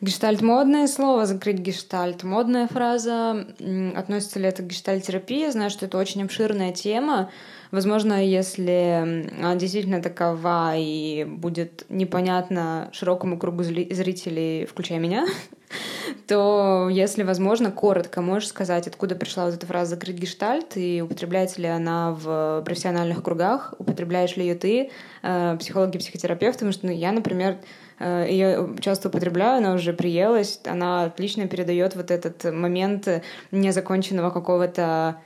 Гештальт 0.00 0.42
модное 0.42 0.88
слово, 0.88 1.24
закрыть 1.24 1.58
гештальт 1.58 2.24
модная 2.24 2.66
фраза. 2.66 3.46
Относится 3.94 4.40
ли 4.40 4.48
это 4.48 4.64
к 4.64 4.66
гештальт-терапии? 4.66 5.42
Я 5.42 5.52
знаю, 5.52 5.70
что 5.70 5.86
это 5.86 5.96
очень 5.96 6.24
обширная 6.24 6.72
тема. 6.72 7.30
Возможно, 7.70 8.24
если 8.24 9.28
действительно 9.56 10.00
такова 10.02 10.74
и 10.76 11.24
будет 11.24 11.84
непонятно 11.88 12.88
широкому 12.92 13.38
кругу 13.38 13.62
зрителей, 13.64 14.66
включая 14.66 14.98
меня, 14.98 15.26
то, 16.28 16.88
если 16.90 17.22
возможно, 17.22 17.70
коротко 17.70 18.22
можешь 18.22 18.48
сказать, 18.48 18.86
откуда 18.86 19.14
пришла 19.14 19.46
вот 19.46 19.54
эта 19.54 19.66
фраза 19.66 19.90
«закрыть 19.90 20.16
гештальт» 20.16 20.76
и 20.76 21.02
употребляется 21.02 21.60
ли 21.60 21.68
она 21.68 22.12
в 22.12 22.62
профессиональных 22.64 23.22
кругах, 23.22 23.74
употребляешь 23.78 24.36
ли 24.36 24.46
ее 24.46 24.54
ты, 24.54 24.90
э, 25.22 25.56
психологи, 25.58 25.98
психотерапевты, 25.98 26.58
потому 26.58 26.72
что 26.72 26.86
ну, 26.86 26.92
я, 26.92 27.12
например, 27.12 27.58
э, 27.98 28.26
ее 28.28 28.76
часто 28.80 29.08
употребляю, 29.08 29.58
она 29.58 29.74
уже 29.74 29.92
приелась, 29.92 30.60
она 30.64 31.04
отлично 31.04 31.48
передает 31.48 31.96
вот 31.96 32.10
этот 32.10 32.44
момент 32.52 33.08
незаконченного 33.50 34.30
какого-то 34.30 35.20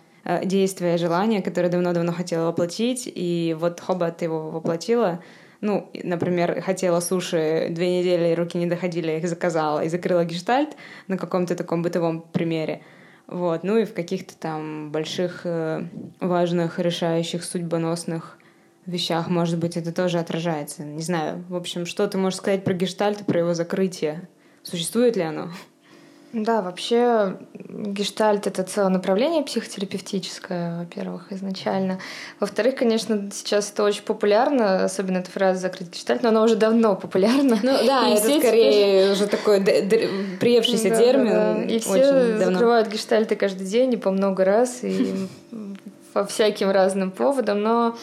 действие, 0.45 0.99
желание, 0.99 1.43
которое 1.43 1.69
давно-давно 1.69 2.12
хотела 2.12 2.47
воплотить, 2.47 3.11
и 3.12 3.57
вот 3.59 3.81
хоба 3.81 4.11
ты 4.11 4.27
его 4.27 4.50
воплотила. 4.50 5.23
Ну, 5.61 5.91
например, 5.93 6.62
хотела 6.62 7.00
суши 7.00 7.69
две 7.71 7.99
недели, 7.99 8.35
руки 8.35 8.57
не 8.57 8.67
доходили, 8.67 9.12
их 9.12 9.29
заказала 9.29 9.85
и 9.85 9.89
закрыла 9.89 10.25
гештальт 10.25 10.77
на 11.07 11.19
каком-то 11.19 11.55
таком 11.55 11.83
бытовом 11.83 12.23
примере. 12.23 12.83
Вот. 13.27 13.62
Ну 13.62 13.77
и 13.77 13.85
в 13.85 13.95
каких-то 13.95 14.37
там 14.37 14.91
больших, 14.91 15.43
э, 15.45 15.85
важных, 16.19 16.79
решающих, 16.79 17.45
судьбоносных 17.45 18.39
вещах, 18.87 19.29
может 19.29 19.59
быть, 19.59 19.77
это 19.77 19.93
тоже 19.93 20.19
отражается. 20.19 20.83
Не 20.83 21.03
знаю. 21.03 21.45
В 21.49 21.55
общем, 21.55 21.87
что 21.87 22.09
ты 22.09 22.19
можешь 22.19 22.39
сказать 22.39 22.65
про 22.65 22.75
гештальт, 22.75 23.25
про 23.27 23.41
его 23.41 23.55
закрытие? 23.55 24.29
Существует 24.62 25.17
ли 25.17 25.23
оно? 25.23 25.50
Да, 26.33 26.63
вообще 26.63 27.37
гештальт— 27.55 28.47
это 28.49 28.63
целое 28.63 28.91
направление 28.91 29.43
психотерапевтическое, 29.43 30.79
во-первых, 30.79 31.33
изначально. 31.33 31.99
Во-вторых, 32.39 32.77
конечно, 32.77 33.31
сейчас 33.33 33.71
это 33.73 33.83
очень 33.83 34.05
популярно, 34.05 34.85
особенно 34.85 35.19
эта 35.19 35.31
фраза 35.31 35.61
«закрыть 35.61 35.91
гештальт», 35.91 36.23
но 36.23 36.29
она 36.29 36.45
уже 36.45 36.55
давно 36.55 36.95
популярна. 36.95 37.59
Ну 37.63 37.73
да, 37.85 38.09
и 38.09 38.13
это 38.13 38.39
скорее 38.39 39.03
теперь... 39.03 39.13
уже 39.13 39.27
такой 39.27 39.61
приевшийся 40.39 40.91
да, 40.91 40.97
термин. 40.97 41.33
Да, 41.33 41.55
да. 41.55 41.63
И 41.65 41.79
все 41.81 42.39
давно. 42.39 42.53
закрывают 42.53 42.89
гештальты 42.89 43.35
каждый 43.35 43.67
день 43.67 43.95
и 43.95 43.97
по 43.97 44.13
много 44.13 44.45
раз, 44.45 44.85
и 44.85 45.13
по 46.13 46.25
всяким 46.25 46.71
разным 46.71 47.11
поводам, 47.11 47.61
но 47.61 47.97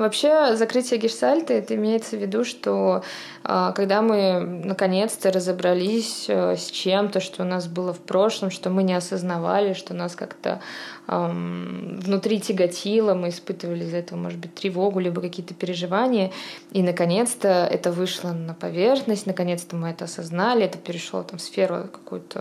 Вообще, 0.00 0.56
закрытие 0.56 0.98
гештальта, 0.98 1.52
это 1.52 1.74
имеется 1.74 2.16
в 2.16 2.20
виду, 2.22 2.42
что 2.42 3.02
а, 3.44 3.72
когда 3.72 4.00
мы 4.00 4.40
наконец-то 4.64 5.30
разобрались 5.30 6.24
э, 6.28 6.56
с 6.56 6.70
чем-то, 6.70 7.20
что 7.20 7.42
у 7.42 7.46
нас 7.46 7.66
было 7.66 7.92
в 7.92 8.00
прошлом, 8.00 8.50
что 8.50 8.70
мы 8.70 8.82
не 8.82 8.94
осознавали, 8.94 9.74
что 9.74 9.92
нас 9.92 10.14
как-то 10.14 10.62
эм, 11.06 11.98
внутри 12.00 12.40
тяготило, 12.40 13.14
мы 13.14 13.28
испытывали 13.28 13.84
из-за 13.84 13.98
этого, 13.98 14.18
может 14.18 14.38
быть, 14.38 14.54
тревогу, 14.54 15.00
либо 15.00 15.20
какие-то 15.20 15.52
переживания, 15.52 16.32
и 16.72 16.82
наконец-то 16.82 17.48
это 17.48 17.92
вышло 17.92 18.32
на 18.32 18.54
поверхность, 18.54 19.26
наконец-то 19.26 19.74
мы 19.76 19.88
это 19.88 20.04
осознали, 20.04 20.64
это 20.64 20.78
перешло 20.78 21.22
там 21.22 21.38
в 21.38 21.42
сферу 21.42 21.88
какую-то 21.92 22.38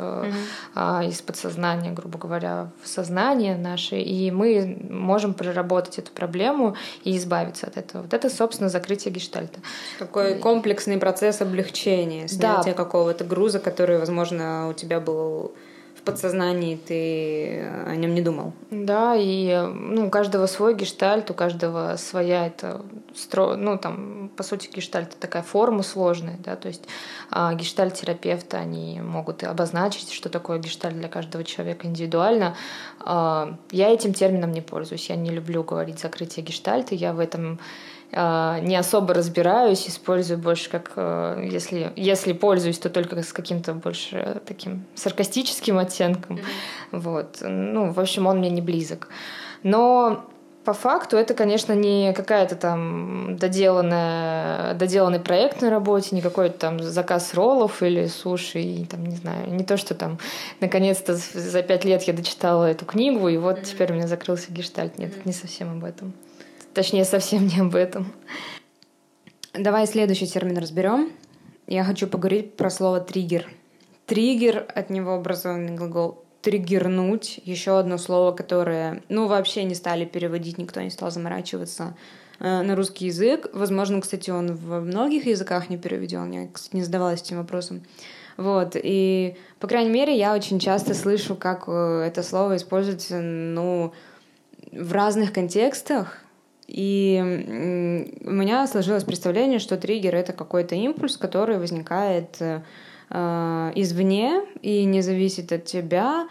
mm-hmm. 0.77 1.05
э, 1.05 1.09
из 1.09 1.21
подсознания, 1.21 1.91
грубо 1.91 2.19
говоря, 2.19 2.71
в 2.83 2.87
сознание 2.87 3.57
наше, 3.57 3.99
и 3.99 4.31
мы 4.31 4.77
можем 4.89 5.33
проработать 5.33 5.97
эту 5.99 6.11
проблему 6.11 6.75
и 7.03 7.17
избавиться 7.17 7.48
от 7.67 7.77
этого. 7.77 8.03
Вот 8.03 8.13
это, 8.13 8.29
собственно, 8.29 8.69
закрытие 8.69 9.13
гештальта. 9.13 9.59
Такой 9.99 10.39
комплекс 10.39 10.69
комплексный 10.69 10.97
процесс 10.97 11.41
облегчения, 11.41 12.27
снятия 12.27 12.73
да. 12.73 12.83
какого-то 12.83 13.23
груза, 13.23 13.59
который, 13.59 13.97
возможно, 13.97 14.69
у 14.69 14.73
тебя 14.73 14.99
был 14.99 15.53
в 15.99 16.01
подсознании, 16.01 16.77
ты 16.77 17.61
о 17.85 17.95
нем 17.95 18.13
не 18.13 18.21
думал. 18.21 18.53
Да, 18.71 19.15
и 19.17 19.53
ну, 19.73 20.07
у 20.07 20.09
каждого 20.09 20.45
свой 20.45 20.73
гештальт, 20.73 21.29
у 21.29 21.33
каждого 21.33 21.97
своя 21.97 22.47
это 22.47 22.81
стро... 23.13 23.55
ну 23.55 23.77
там 23.77 24.31
по 24.37 24.43
сути 24.43 24.69
гештальт 24.73 25.09
это 25.09 25.17
такая 25.17 25.43
форма 25.43 25.83
сложная, 25.83 26.37
да, 26.39 26.55
то 26.55 26.69
есть 26.69 26.85
а, 27.31 27.53
гештальт-терапевты 27.53 28.55
они 28.55 29.01
могут 29.01 29.43
обозначить, 29.43 30.11
что 30.13 30.29
такое 30.29 30.59
гештальт 30.59 30.97
для 30.97 31.09
каждого 31.09 31.43
человека 31.43 31.85
индивидуально. 31.85 32.55
А, 33.01 33.57
я 33.71 33.89
этим 33.89 34.13
термином 34.13 34.53
не 34.53 34.61
пользуюсь, 34.61 35.09
я 35.09 35.17
не 35.17 35.31
люблю 35.31 35.63
говорить 35.63 35.99
закрытие 35.99 36.45
гештальта, 36.45 36.95
я 36.95 37.11
в 37.11 37.19
этом 37.19 37.59
не 38.11 38.75
особо 38.75 39.13
разбираюсь, 39.13 39.87
использую 39.87 40.39
больше 40.39 40.69
как, 40.69 40.93
э, 40.95 41.47
если, 41.51 41.93
если 41.95 42.33
пользуюсь, 42.33 42.79
то 42.79 42.89
только 42.89 43.21
с 43.21 43.31
каким-то 43.31 43.73
больше 43.73 44.41
таким 44.47 44.85
саркастическим 44.95 45.77
оттенком. 45.77 46.37
Mm-hmm. 46.37 46.99
Вот. 46.99 47.37
Ну, 47.41 47.91
в 47.91 47.99
общем, 47.99 48.25
он 48.25 48.39
мне 48.39 48.49
не 48.49 48.61
близок. 48.61 49.09
Но 49.61 50.25
по 50.65 50.73
факту 50.73 51.17
это, 51.17 51.35
конечно, 51.35 51.73
не 51.73 52.13
какая-то 52.13 52.55
там 52.55 53.37
доделанная, 53.37 54.73
доделанный 54.73 55.19
проект 55.19 55.61
на 55.61 55.69
работе, 55.69 56.15
не 56.15 56.21
какой-то 56.21 56.57
там 56.57 56.79
заказ 56.81 57.35
роллов 57.35 57.83
или 57.83 58.07
суши, 58.07 58.59
и 58.59 58.85
там, 58.85 59.05
не 59.05 59.17
знаю, 59.17 59.51
не 59.51 59.63
то, 59.63 59.77
что 59.77 59.93
там 59.93 60.17
наконец-то 60.61 61.15
за 61.15 61.61
пять 61.61 61.85
лет 61.85 62.01
я 62.03 62.13
дочитала 62.13 62.65
эту 62.65 62.85
книгу, 62.85 63.27
и 63.29 63.37
вот 63.37 63.59
mm-hmm. 63.59 63.65
теперь 63.65 63.91
у 63.91 63.95
меня 63.95 64.07
закрылся 64.07 64.51
гештальт. 64.51 64.97
Нет, 64.97 65.11
mm-hmm. 65.11 65.19
это 65.19 65.27
не 65.27 65.33
совсем 65.33 65.77
об 65.77 65.83
этом. 65.83 66.13
Точнее, 66.79 67.03
совсем 67.03 67.45
не 67.45 67.59
об 67.59 67.75
этом. 67.75 68.13
Давай 69.53 69.85
следующий 69.85 70.27
термин 70.27 70.57
разберем. 70.57 71.11
Я 71.67 71.83
хочу 71.83 72.07
поговорить 72.07 72.55
про 72.55 72.69
слово 72.69 73.01
триггер. 73.01 73.49
Триггер, 74.05 74.65
от 74.73 74.89
него 74.89 75.15
образованный 75.15 75.75
глагол 75.75 76.23
триггернуть, 76.41 77.41
еще 77.43 77.77
одно 77.77 77.97
слово, 77.97 78.31
которое, 78.31 79.03
ну, 79.09 79.27
вообще 79.27 79.65
не 79.65 79.75
стали 79.75 80.05
переводить, 80.05 80.57
никто 80.57 80.79
не 80.79 80.89
стал 80.89 81.11
заморачиваться 81.11 81.97
э, 82.39 82.61
на 82.61 82.77
русский 82.77 83.07
язык. 83.07 83.49
Возможно, 83.51 83.99
кстати, 83.99 84.29
он 84.29 84.55
во 84.55 84.79
многих 84.79 85.25
языках 85.25 85.69
не 85.69 85.77
переведен. 85.77 86.31
Я, 86.31 86.47
кстати, 86.47 86.77
не 86.77 86.83
задавалась 86.83 87.21
этим 87.21 87.39
вопросом. 87.39 87.83
Вот, 88.37 88.77
и, 88.81 89.35
по 89.59 89.67
крайней 89.67 89.91
мере, 89.91 90.17
я 90.17 90.33
очень 90.33 90.59
часто 90.59 90.93
слышу, 90.93 91.35
как 91.35 91.65
э, 91.67 92.05
это 92.07 92.23
слово 92.23 92.55
используется, 92.55 93.19
ну, 93.19 93.91
в 94.71 94.93
разных 94.93 95.33
контекстах, 95.33 96.23
и 96.71 97.19
у 98.25 98.31
меня 98.31 98.67
сложилось 98.67 99.03
представление, 99.03 99.57
что 99.57 99.75
триггер— 99.75 100.15
это 100.15 100.33
какой-то 100.33 100.75
импульс, 100.75 101.17
который 101.17 101.57
возникает 101.57 102.37
э, 102.39 102.61
извне 103.73 104.43
и 104.61 104.85
не 104.85 105.01
зависит 105.01 105.51
от 105.51 105.65
тебя, 105.65 106.27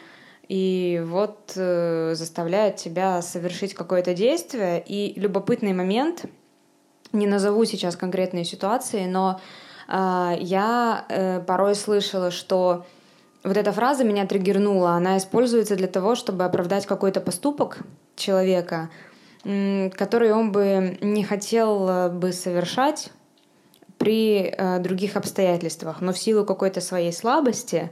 и 0.49 1.03
вот 1.05 1.55
э, 1.57 2.15
заставляет 2.15 2.77
тебя 2.77 3.21
совершить 3.21 3.75
какое-то 3.75 4.15
действие. 4.15 4.81
И 4.87 5.19
любопытный 5.19 5.73
момент, 5.73 6.27
не 7.13 7.27
назову 7.27 7.65
сейчас 7.65 7.97
конкретные 7.97 8.45
ситуации, 8.45 9.07
но 9.07 9.41
э, 9.89 10.37
я 10.39 11.05
э, 11.09 11.41
порой 11.41 11.75
слышала, 11.75 12.31
что 12.31 12.87
вот 13.43 13.57
эта 13.57 13.73
фраза 13.73 14.05
меня 14.05 14.25
триггернула, 14.25 14.93
она 14.93 15.19
используется 15.19 15.75
для 15.75 15.89
того, 15.89 16.15
чтобы 16.15 16.45
оправдать 16.45 16.87
какой-то 16.87 17.21
поступок 17.21 17.79
человека— 18.15 18.89
который 19.43 20.33
он 20.33 20.53
бы 20.53 20.99
не 21.01 21.25
хотел 21.25 21.89
э, 21.89 22.09
бы 22.11 22.33
совершать 22.33 23.13
при 23.97 24.43
э, 24.43 24.79
других 24.81 25.17
обстоятельствах, 25.17 26.01
но 26.01 26.13
в 26.13 26.19
силу 26.19 26.45
какой-то 26.45 26.81
своей 26.81 27.13
слабости 27.13 27.91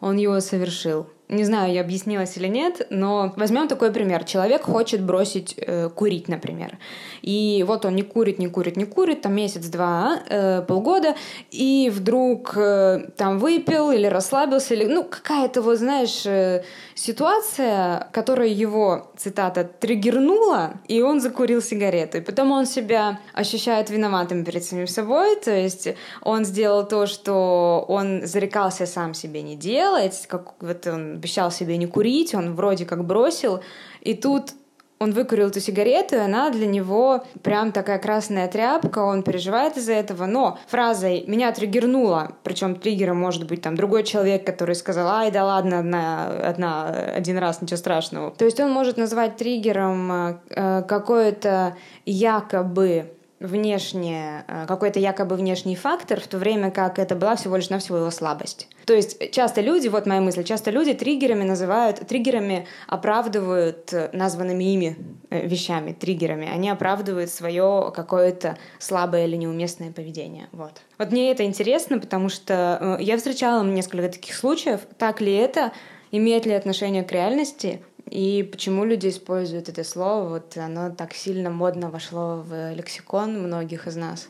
он 0.00 0.16
его 0.16 0.40
совершил. 0.40 1.08
Не 1.28 1.44
знаю, 1.44 1.74
я 1.74 1.82
объяснилась 1.82 2.38
или 2.38 2.48
нет, 2.48 2.86
но 2.88 3.34
возьмем 3.36 3.68
такой 3.68 3.92
пример. 3.92 4.24
Человек 4.24 4.62
хочет 4.62 5.02
бросить 5.02 5.54
э, 5.58 5.90
курить, 5.90 6.26
например. 6.26 6.78
И 7.20 7.62
вот 7.68 7.84
он 7.84 7.96
не 7.96 8.02
курит, 8.02 8.38
не 8.38 8.48
курит, 8.48 8.76
не 8.78 8.86
курит, 8.86 9.20
там 9.20 9.34
месяц-два, 9.34 10.20
э, 10.26 10.62
полгода, 10.62 11.16
и 11.50 11.92
вдруг 11.94 12.56
э, 12.56 13.10
там 13.18 13.38
выпил 13.38 13.90
или 13.90 14.06
расслабился, 14.06 14.72
или, 14.72 14.86
ну, 14.86 15.04
какая-то, 15.04 15.60
вот, 15.60 15.78
знаешь, 15.78 16.24
э, 16.24 16.64
ситуация, 16.94 18.08
которая 18.12 18.48
его, 18.48 19.12
цитата, 19.18 19.64
триггернула, 19.64 20.80
и 20.88 21.02
он 21.02 21.20
закурил 21.20 21.60
сигарету. 21.60 22.18
И 22.18 22.20
потом 22.22 22.52
он 22.52 22.64
себя 22.64 23.20
ощущает 23.34 23.90
виноватым 23.90 24.46
перед 24.46 24.64
самим 24.64 24.86
собой, 24.86 25.36
то 25.36 25.50
есть 25.50 25.88
он 26.22 26.46
сделал 26.46 26.88
то, 26.88 27.04
что 27.04 27.84
он 27.86 28.26
зарекался 28.26 28.86
сам 28.86 29.12
себе 29.12 29.42
не 29.42 29.56
делать, 29.56 30.26
как 30.26 30.54
вот 30.60 30.86
он 30.86 31.17
обещал 31.18 31.50
себе 31.50 31.76
не 31.76 31.86
курить, 31.86 32.34
он 32.34 32.54
вроде 32.54 32.86
как 32.86 33.04
бросил, 33.04 33.60
и 34.00 34.14
тут 34.14 34.54
он 34.98 35.12
выкурил 35.12 35.48
эту 35.48 35.60
сигарету, 35.60 36.16
и 36.16 36.18
она 36.18 36.50
для 36.50 36.66
него 36.66 37.24
прям 37.42 37.72
такая 37.72 37.98
красная 37.98 38.48
тряпка, 38.48 38.98
он 38.98 39.22
переживает 39.22 39.76
из-за 39.76 39.92
этого, 39.92 40.26
но 40.26 40.58
фразой 40.66 41.24
«меня 41.26 41.52
триггернуло», 41.52 42.32
причем 42.42 42.74
триггером 42.74 43.16
может 43.16 43.46
быть 43.46 43.62
там 43.62 43.76
другой 43.76 44.02
человек, 44.02 44.44
который 44.44 44.74
сказал 44.74 45.08
«ай, 45.08 45.30
да 45.30 45.44
ладно, 45.44 45.78
одна, 45.78 46.26
одна, 46.26 46.88
один 47.14 47.38
раз, 47.38 47.62
ничего 47.62 47.76
страшного». 47.76 48.32
То 48.32 48.44
есть 48.44 48.58
он 48.58 48.72
может 48.72 48.96
назвать 48.96 49.36
триггером 49.36 50.12
э, 50.50 50.82
какое-то 50.82 51.76
якобы 52.04 53.12
внешне, 53.40 54.44
э, 54.48 54.66
какой-то 54.66 54.98
якобы 54.98 55.36
внешний 55.36 55.76
фактор, 55.76 56.20
в 56.20 56.26
то 56.26 56.38
время 56.38 56.70
как 56.70 56.98
это 56.98 57.14
была 57.14 57.36
всего 57.36 57.56
лишь 57.56 57.70
навсего 57.70 57.98
его 57.98 58.10
слабость. 58.10 58.68
То 58.84 58.94
есть 58.94 59.30
часто 59.30 59.60
люди, 59.60 59.88
вот 59.88 60.06
моя 60.06 60.20
мысль, 60.20 60.42
часто 60.44 60.70
люди 60.70 60.94
триггерами 60.94 61.44
называют, 61.44 62.00
триггерами 62.00 62.66
оправдывают 62.86 63.92
названными 64.12 64.64
ими 64.64 64.96
э, 65.30 65.46
вещами, 65.46 65.92
триггерами, 65.92 66.48
они 66.48 66.68
оправдывают 66.68 67.30
свое 67.30 67.92
какое-то 67.94 68.58
слабое 68.78 69.26
или 69.26 69.36
неуместное 69.36 69.92
поведение. 69.92 70.48
Вот. 70.52 70.72
Вот 70.98 71.12
мне 71.12 71.30
это 71.30 71.44
интересно, 71.44 71.98
потому 72.00 72.28
что 72.28 72.96
э, 72.98 73.02
я 73.02 73.16
встречала 73.16 73.62
несколько 73.62 74.08
таких 74.08 74.34
случаев. 74.34 74.80
Так 74.98 75.20
ли 75.20 75.32
это? 75.34 75.72
Имеет 76.10 76.46
ли 76.46 76.52
отношение 76.52 77.04
к 77.04 77.12
реальности? 77.12 77.82
И 78.10 78.42
почему 78.42 78.84
люди 78.84 79.08
используют 79.08 79.68
это 79.68 79.84
слово? 79.84 80.28
Вот 80.28 80.56
оно 80.56 80.90
так 80.90 81.12
сильно 81.14 81.50
модно 81.50 81.90
вошло 81.90 82.42
в 82.46 82.72
лексикон 82.74 83.42
многих 83.42 83.86
из 83.86 83.96
нас. 83.96 84.28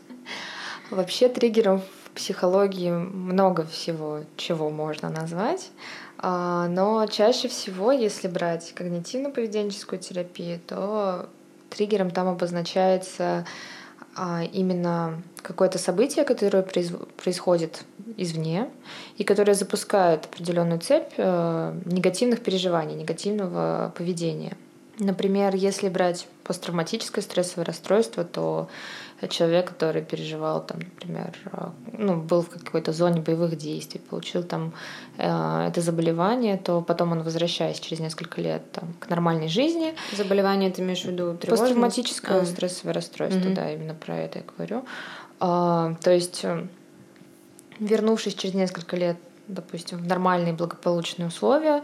Вообще 0.90 1.28
триггером 1.28 1.80
в 1.80 2.10
психологии 2.10 2.90
много 2.90 3.64
всего, 3.66 4.20
чего 4.36 4.70
можно 4.70 5.10
назвать. 5.10 5.70
А, 6.18 6.66
но 6.68 7.06
чаще 7.06 7.48
всего, 7.48 7.92
если 7.92 8.26
брать 8.26 8.72
когнитивно-поведенческую 8.74 9.98
терапию, 9.98 10.60
то 10.66 11.28
триггером 11.70 12.10
там 12.10 12.28
обозначается 12.28 13.46
а, 14.20 14.42
именно 14.42 15.22
какое-то 15.42 15.78
событие, 15.78 16.24
которое 16.24 16.62
происходит 16.62 17.84
извне 18.16 18.68
и 19.16 19.22
которое 19.22 19.54
запускает 19.54 20.24
определенную 20.24 20.80
цепь 20.80 21.12
э, 21.16 21.80
негативных 21.84 22.42
переживаний, 22.42 22.96
негативного 22.96 23.92
поведения. 23.96 24.56
Например, 24.98 25.54
если 25.54 25.88
брать 25.88 26.26
посттравматическое 26.42 27.22
стрессовое 27.22 27.64
расстройство, 27.64 28.24
то 28.24 28.68
человек, 29.26 29.68
который 29.68 30.02
переживал, 30.02 30.64
там, 30.64 30.78
например, 30.78 31.36
э, 31.52 31.68
ну, 31.98 32.16
был 32.16 32.42
в 32.42 32.48
какой-то 32.48 32.92
зоне 32.92 33.20
боевых 33.20 33.56
действий, 33.56 34.00
получил 34.00 34.44
там 34.44 34.72
э, 35.16 35.68
это 35.68 35.80
заболевание, 35.80 36.56
то 36.56 36.80
потом 36.82 37.12
он, 37.12 37.22
возвращаясь 37.22 37.80
через 37.80 37.98
несколько 37.98 38.40
лет 38.40 38.70
там, 38.70 38.94
к 39.00 39.08
нормальной 39.08 39.48
жизни. 39.48 39.94
Заболевание 40.16 40.70
ты 40.70 40.82
имеешь 40.82 41.02
в 41.02 41.06
виду 41.06 41.34
Посттравматическое 41.34 42.42
а. 42.42 42.46
стрессовое 42.46 42.94
расстройство, 42.94 43.40
угу. 43.48 43.54
да, 43.54 43.72
именно 43.72 43.94
про 43.94 44.16
это 44.16 44.38
я 44.38 44.44
говорю. 44.44 44.84
А, 45.40 45.94
то 46.00 46.12
есть, 46.12 46.44
э, 46.44 46.66
вернувшись 47.80 48.34
через 48.34 48.54
несколько 48.54 48.96
лет 48.96 49.16
допустим, 49.48 49.98
в 49.98 50.06
нормальные 50.06 50.52
благополучные 50.52 51.28
условия, 51.28 51.82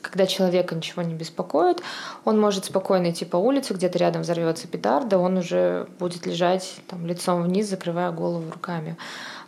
когда 0.00 0.26
человека 0.26 0.74
ничего 0.74 1.02
не 1.02 1.14
беспокоит, 1.14 1.82
он 2.24 2.40
может 2.40 2.64
спокойно 2.64 3.10
идти 3.10 3.24
по 3.24 3.36
улице, 3.36 3.74
где-то 3.74 3.98
рядом 3.98 4.22
взорвется 4.22 4.66
петарда, 4.66 5.18
он 5.18 5.38
уже 5.38 5.86
будет 5.98 6.26
лежать 6.26 6.76
там, 6.88 7.06
лицом 7.06 7.42
вниз, 7.42 7.68
закрывая 7.68 8.10
голову 8.10 8.50
руками. 8.50 8.96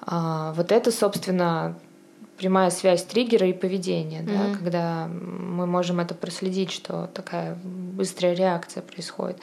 А, 0.07 0.53
вот 0.53 0.71
это, 0.71 0.93
собственно, 0.93 1.75
прямая 2.37 2.71
связь 2.71 3.05
триггера 3.05 3.47
и 3.47 3.53
поведения, 3.53 4.21
mm-hmm. 4.21 4.53
да, 4.53 4.59
когда 4.59 5.07
мы 5.09 5.67
можем 5.67 6.01
это 6.01 6.15
проследить, 6.15 6.71
что 6.71 7.09
такая 7.15 7.57
быстрая 7.63 8.35
реакция 8.35 8.83
происходит. 8.83 9.39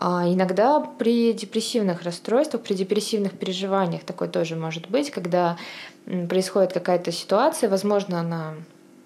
А 0.00 0.26
иногда 0.26 0.80
при 0.80 1.32
депрессивных 1.32 2.02
расстройствах, 2.02 2.62
при 2.62 2.74
депрессивных 2.74 3.38
переживаниях 3.38 4.02
такое 4.02 4.28
тоже 4.28 4.56
может 4.56 4.88
быть, 4.88 5.10
когда 5.10 5.56
происходит 6.28 6.72
какая-то 6.72 7.12
ситуация, 7.12 7.70
возможно, 7.70 8.20
она 8.20 8.54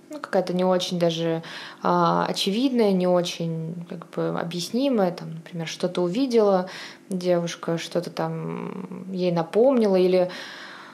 ну, 0.09 0.21
какая-то 0.21 0.55
не 0.55 0.65
очень 0.65 0.99
даже 0.99 1.43
а, 1.83 2.25
очевидная, 2.27 2.93
не 2.93 3.07
очень 3.07 3.87
как 3.89 4.09
бы 4.11 4.39
объяснимая, 4.39 5.13
там, 5.13 5.35
например, 5.35 5.67
что-то 5.67 6.03
увидела 6.03 6.69
девушка, 7.11 7.77
что-то 7.77 8.11
там 8.11 9.07
ей 9.13 9.33
напомнила 9.33 9.97
или 9.97 10.31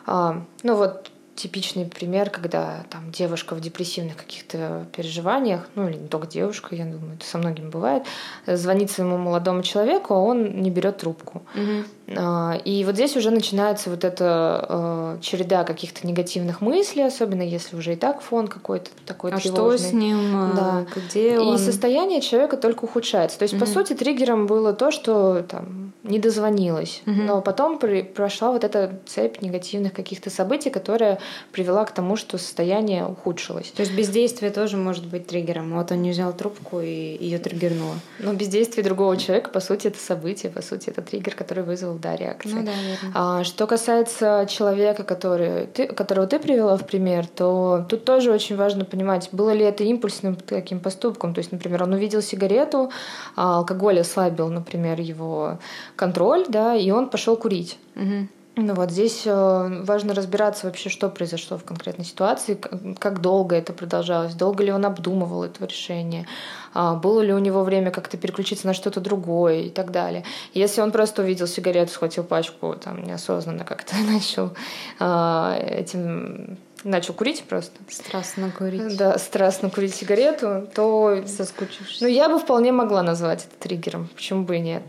а, 0.07 0.43
ну 0.63 0.77
вот 0.77 1.12
типичный 1.35 1.87
пример, 1.87 2.31
когда 2.31 2.85
там 2.91 3.11
девушка 3.11 3.55
в 3.55 3.61
депрессивных 3.61 4.17
каких-то 4.17 4.87
переживаниях, 4.95 5.67
ну 5.75 5.89
или 5.89 5.97
не 5.97 6.09
только 6.09 6.27
девушка, 6.27 6.75
я 6.75 6.85
думаю, 6.85 7.15
это 7.17 7.25
со 7.25 7.39
многими 7.39 7.69
бывает, 7.69 8.05
звонит 8.47 8.91
своему 8.91 9.17
молодому 9.17 9.63
человеку, 9.63 10.15
а 10.15 10.19
он 10.19 10.61
не 10.61 10.71
берет 10.71 10.99
трубку. 10.99 11.43
Угу. 11.55 12.19
И 12.65 12.83
вот 12.85 12.95
здесь 12.95 13.17
уже 13.17 13.31
начинается 13.31 13.89
вот 13.89 14.05
эта 14.05 14.67
э, 14.69 15.19
череда 15.23 15.65
каких-то 15.65 16.07
негативных 16.07 16.61
мыслей, 16.61 17.05
особенно 17.05 17.43
если 17.43 17.77
уже 17.77 17.95
и 17.95 17.97
так 17.97 18.21
фон 18.21 18.49
какой-то 18.49 18.91
такой 19.07 19.33
а 19.33 19.39
тревожный. 19.39 19.79
что 19.79 19.89
с 19.89 19.93
ним? 19.93 20.51
Э, 20.51 20.55
да. 20.55 20.87
Где 20.95 21.39
он? 21.39 21.55
И 21.55 21.59
состояние 21.59 22.21
человека 22.21 22.57
только 22.57 22.85
ухудшается. 22.85 23.39
То 23.39 23.45
есть, 23.45 23.55
угу. 23.55 23.61
по 23.61 23.67
сути, 23.67 23.95
триггером 23.95 24.47
было 24.47 24.75
то, 24.75 24.91
что 24.91 25.43
там 25.43 25.93
не 26.03 26.19
дозвонилась. 26.19 27.03
Угу. 27.07 27.15
Но 27.15 27.41
потом 27.41 27.79
при, 27.79 28.03
прошла 28.03 28.51
вот 28.51 28.65
эта 28.65 28.99
цепь 29.07 29.41
негативных 29.41 29.93
каких-то 29.93 30.31
событий, 30.31 30.71
которая 30.71 31.19
привела 31.53 31.85
к 31.85 31.93
тому, 31.93 32.17
что 32.17 32.39
состояние 32.39 33.07
ухудшилось. 33.07 33.71
То 33.71 33.83
есть 33.83 33.95
бездействие 33.95 34.51
тоже 34.51 34.77
может 34.77 35.07
быть 35.07 35.27
триггером. 35.27 35.75
Вот 35.75 35.93
он 35.93 36.03
не 36.03 36.11
взял 36.11 36.33
трубку 36.33 36.81
и 36.81 37.17
ее 37.21 37.39
триггернуло. 37.39 37.95
Но 38.19 38.33
бездействие 38.33 38.85
другого 38.85 39.17
человека, 39.17 39.51
по 39.51 39.61
сути, 39.61 39.89
это 39.89 39.99
событие, 39.99 40.51
по 40.51 40.63
сути, 40.63 40.91
это 40.91 41.03
триггер, 41.03 41.35
который 41.35 41.65
вызвал 41.65 41.95
да, 41.95 42.17
реакции. 42.17 42.53
Ну 42.53 42.65
да, 42.65 42.73
верно. 42.73 43.13
А, 43.15 43.45
что 43.45 43.67
касается 43.67 44.47
человека, 44.49 45.05
который, 45.05 45.67
ты, 45.67 45.87
которого 45.87 46.27
ты 46.27 46.39
привела 46.39 46.77
в 46.77 46.87
пример, 46.87 47.27
то 47.27 47.87
тут 47.89 48.05
тоже 48.05 48.33
очень 48.33 48.57
важно 48.57 48.85
понимать, 48.85 49.29
было 49.33 49.53
ли 49.53 49.65
это 49.65 49.85
импульсным 49.85 50.37
таким 50.37 50.81
поступком. 50.81 51.35
То 51.35 51.39
есть, 51.39 51.53
например, 51.53 51.83
он 51.83 51.93
увидел 51.93 52.23
сигарету, 52.23 52.91
а 53.37 53.59
алкоголь 53.59 54.01
ослабил, 54.01 54.49
например, 54.49 55.01
его 55.01 55.59
контроль, 55.97 56.47
да, 56.49 56.75
и 56.75 56.91
он 56.91 57.09
пошел 57.09 57.37
курить. 57.37 57.79
Угу. 57.97 58.29
Ну 58.55 58.75
вот 58.75 58.91
здесь 58.91 59.23
э, 59.25 59.83
важно 59.85 60.13
разбираться 60.13 60.67
вообще, 60.67 60.91
что 60.91 61.09
произошло 61.09 61.57
в 61.57 61.65
конкретной 61.65 62.05
ситуации, 62.05 62.55
как 62.99 63.23
долго 63.23 63.57
это 63.57 63.73
продолжалось, 63.73 64.35
долго 64.35 64.63
ли 64.63 64.71
он 64.71 64.85
обдумывал 64.85 65.45
это 65.45 65.65
решение, 65.65 66.27
а, 66.75 66.95
было 66.95 67.23
ли 67.23 67.33
у 67.33 67.39
него 67.39 67.65
время 67.65 67.91
как-то 67.91 68.19
переключиться 68.19 68.67
на 68.67 68.75
что-то 68.75 69.01
другое 69.01 69.63
и 69.63 69.71
так 69.71 69.91
далее. 69.91 70.25
Если 70.53 70.83
он 70.83 70.93
просто 70.93 71.23
увидел 71.23 71.47
сигарету, 71.47 71.93
схватил 71.93 72.25
пачку, 72.25 72.75
там 72.75 73.03
неосознанно 73.03 73.65
как-то 73.65 73.97
начал 74.13 74.53
а, 75.01 75.57
этим 75.59 76.59
начал 76.85 77.15
курить 77.15 77.45
просто. 77.45 77.79
Страстно 77.89 78.51
курить. 78.51 78.97
Да, 78.99 79.17
страстно 79.17 79.71
курить 79.71 79.95
сигарету, 79.95 80.69
то... 80.75 81.25
Соскучившись. 81.27 82.01
Ну, 82.01 82.09
я 82.09 82.29
бы 82.29 82.39
вполне 82.39 82.73
могла 82.73 83.03
назвать 83.03 83.47
это 83.47 83.69
триггером. 83.69 84.09
Почему 84.15 84.45
бы 84.45 84.57
и 84.57 84.61
нет? 84.61 84.83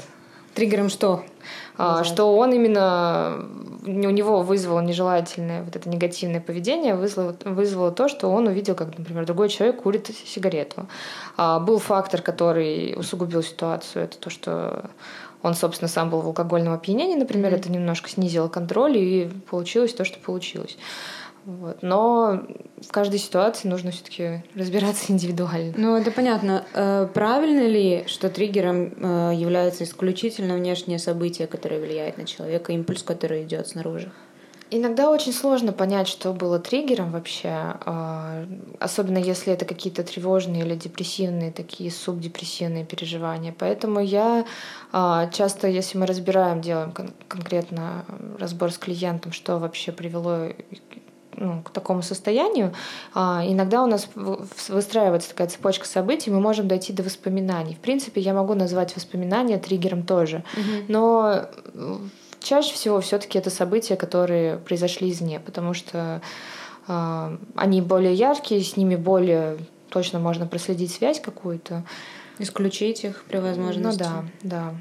Триггером 0.54 0.90
что? 0.90 1.24
А, 1.78 2.04
что 2.04 2.38
он 2.38 2.54
именно 2.54 3.46
у 3.86 3.90
него 3.90 4.42
вызвало 4.44 4.80
нежелательное 4.80 5.64
вот 5.64 5.76
это 5.76 5.90
негативное 5.90 6.40
поведение, 6.40 6.96
вызвало, 6.96 7.36
вызвало 7.44 7.92
то, 7.92 8.08
что 8.08 8.30
он 8.30 8.48
увидел, 8.48 8.76
как, 8.76 8.98
например, 8.98 9.26
другой 9.26 9.50
человек 9.50 9.82
курит 9.82 10.10
сигарету. 10.26 10.88
А, 11.36 11.60
был 11.60 11.80
фактор, 11.80 12.22
который 12.22 12.94
усугубил 12.96 13.42
ситуацию, 13.42 14.06
это 14.06 14.18
то, 14.18 14.30
что 14.30 14.90
он, 15.42 15.56
собственно, 15.56 15.90
сам 15.90 16.10
был 16.10 16.22
в 16.22 16.28
алкогольном 16.28 16.74
опьянении, 16.74 17.16
например, 17.16 17.52
mm-hmm. 17.52 17.58
это 17.58 17.72
немножко 17.72 18.10
снизило 18.10 18.48
контроль, 18.48 18.98
и 18.98 19.30
получилось 19.50 19.94
то, 19.94 20.06
что 20.06 20.18
получилось. 20.20 20.78
Вот. 21.46 21.80
Но 21.82 22.44
в 22.82 22.92
каждой 22.92 23.20
ситуации 23.20 23.68
нужно 23.68 23.92
все-таки 23.92 24.44
разбираться 24.56 25.06
индивидуально. 25.12 25.74
Ну, 25.78 25.96
это 25.96 26.12
понятно. 26.12 26.66
Э, 26.74 27.08
правильно 27.14 27.68
ли, 27.68 28.06
что 28.08 28.30
триггером 28.30 28.94
э, 28.96 29.32
является 29.36 29.84
исключительно 29.84 30.56
внешнее 30.56 31.00
событие, 31.00 31.48
которое 31.48 31.82
влияет 31.82 32.18
на 32.18 32.26
человека, 32.26 32.72
импульс, 32.72 33.04
который 33.04 33.44
идет 33.44 33.68
снаружи? 33.68 34.12
Иногда 34.76 35.12
очень 35.12 35.34
сложно 35.34 35.72
понять, 35.72 36.08
что 36.08 36.34
было 36.34 36.58
триггером 36.58 37.12
вообще, 37.12 37.76
э, 37.86 38.46
особенно 38.80 39.18
если 39.18 39.54
это 39.54 39.66
какие-то 39.66 40.04
тревожные 40.04 40.64
или 40.64 40.76
депрессивные, 40.76 41.52
такие 41.52 41.92
субдепрессивные 41.92 42.86
переживания. 42.86 43.54
Поэтому 43.58 44.00
я 44.00 44.46
часто, 45.32 45.68
если 45.68 45.98
мы 45.98 46.06
разбираем, 46.06 46.62
делаем 46.62 46.92
конкретно 47.28 48.06
разбор 48.40 48.72
с 48.72 48.78
клиентом, 48.78 49.32
что 49.32 49.60
вообще 49.60 49.92
привело 49.92 50.50
ну, 51.36 51.62
к 51.64 51.70
такому 51.72 52.02
состоянию, 52.02 52.74
а, 53.14 53.44
иногда 53.46 53.84
у 53.84 53.88
нас 53.88 54.08
выстраивается 54.16 55.30
такая 55.30 55.48
цепочка 55.48 55.86
событий, 55.88 56.32
мы 56.32 56.40
можем 56.40 56.68
дойти 56.68 56.94
до 56.94 57.04
воспоминаний. 57.04 57.76
В 57.76 57.80
принципе, 57.80 58.22
я 58.22 58.34
могу 58.34 58.54
назвать 58.54 58.96
воспоминания 58.96 59.58
триггером 59.58 60.04
тоже, 60.04 60.44
угу. 60.54 60.86
но 60.88 61.48
чаще 62.40 62.74
всего 62.74 63.02
все-таки 63.02 63.38
это 63.38 63.50
события, 63.50 63.96
которые 63.96 64.58
произошли 64.58 65.12
извне, 65.12 65.40
потому 65.40 65.74
что 65.74 66.22
э, 66.88 67.38
они 67.56 67.82
более 67.82 68.14
яркие, 68.14 68.62
с 68.62 68.78
ними 68.78 68.96
более 68.96 69.58
точно 69.90 70.20
можно 70.20 70.48
проследить 70.48 70.92
связь 70.92 71.20
какую-то. 71.20 71.84
Исключить 72.40 73.04
их 73.04 73.24
при 73.26 73.38
возможности. 73.38 74.04
Ну 74.04 74.10
да, 74.10 74.26
да. 74.42 74.76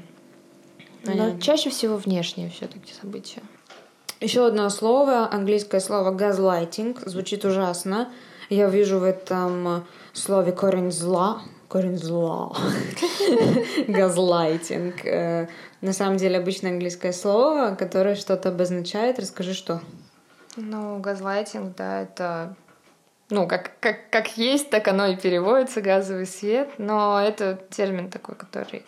Понятно. 1.05 1.33
Но 1.33 1.39
чаще 1.39 1.69
всего 1.69 1.97
внешние 1.97 2.49
все-таки 2.49 2.93
события. 2.93 3.41
Еще 4.23 4.47
одно 4.47 4.69
слово, 4.69 5.27
английское 5.29 5.81
слово 5.81 6.15
gaslighting, 6.15 6.97
звучит 7.09 7.43
ужасно. 7.43 8.09
Я 8.49 8.69
вижу 8.69 8.99
в 8.99 9.03
этом 9.03 9.85
слове 10.13 10.53
корень 10.53 10.93
зла, 10.93 11.41
корень 11.67 11.97
зла. 11.97 12.55
Газлайтинг. 13.89 15.05
Э, 15.05 15.49
на 15.81 15.91
самом 15.91 16.15
деле 16.15 16.37
обычное 16.37 16.71
английское 16.71 17.11
слово, 17.11 17.75
которое 17.75 18.15
что-то 18.15 18.47
обозначает. 18.47 19.19
Расскажи, 19.19 19.53
что. 19.53 19.81
Ну, 20.55 20.99
газлайтинг, 20.99 21.75
да, 21.75 22.03
это 22.03 22.55
ну, 23.29 23.45
как, 23.45 23.71
как, 23.81 24.09
как 24.09 24.37
есть, 24.37 24.69
так 24.69 24.87
оно 24.87 25.07
и 25.07 25.17
переводится, 25.17 25.81
газовый 25.81 26.27
свет, 26.27 26.69
но 26.77 27.19
это 27.21 27.59
термин 27.71 28.09
такой, 28.09 28.35
который 28.35 28.85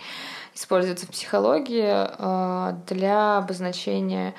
используется 0.54 1.08
в 1.08 1.10
психологии 1.10 1.92
э, 1.94 2.76
для 2.88 3.40
обозначения 3.40 4.34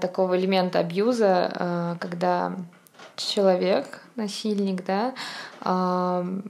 такого 0.00 0.38
элемента 0.38 0.78
абьюза, 0.78 1.50
э, 1.54 1.96
когда 1.98 2.52
человек, 3.16 4.00
насильник, 4.16 4.84
да, 4.84 5.14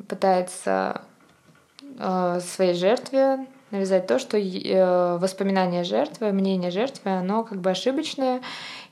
пытается 0.09 1.03
своей 2.41 2.75
жертве 2.75 3.47
навязать 3.71 4.07
то, 4.07 4.19
что 4.19 4.39
воспоминание 5.19 5.85
жертвы, 5.85 6.33
мнение 6.33 6.71
жертвы, 6.71 7.11
оно 7.11 7.43
как 7.45 7.61
бы 7.61 7.71
ошибочное, 7.71 8.43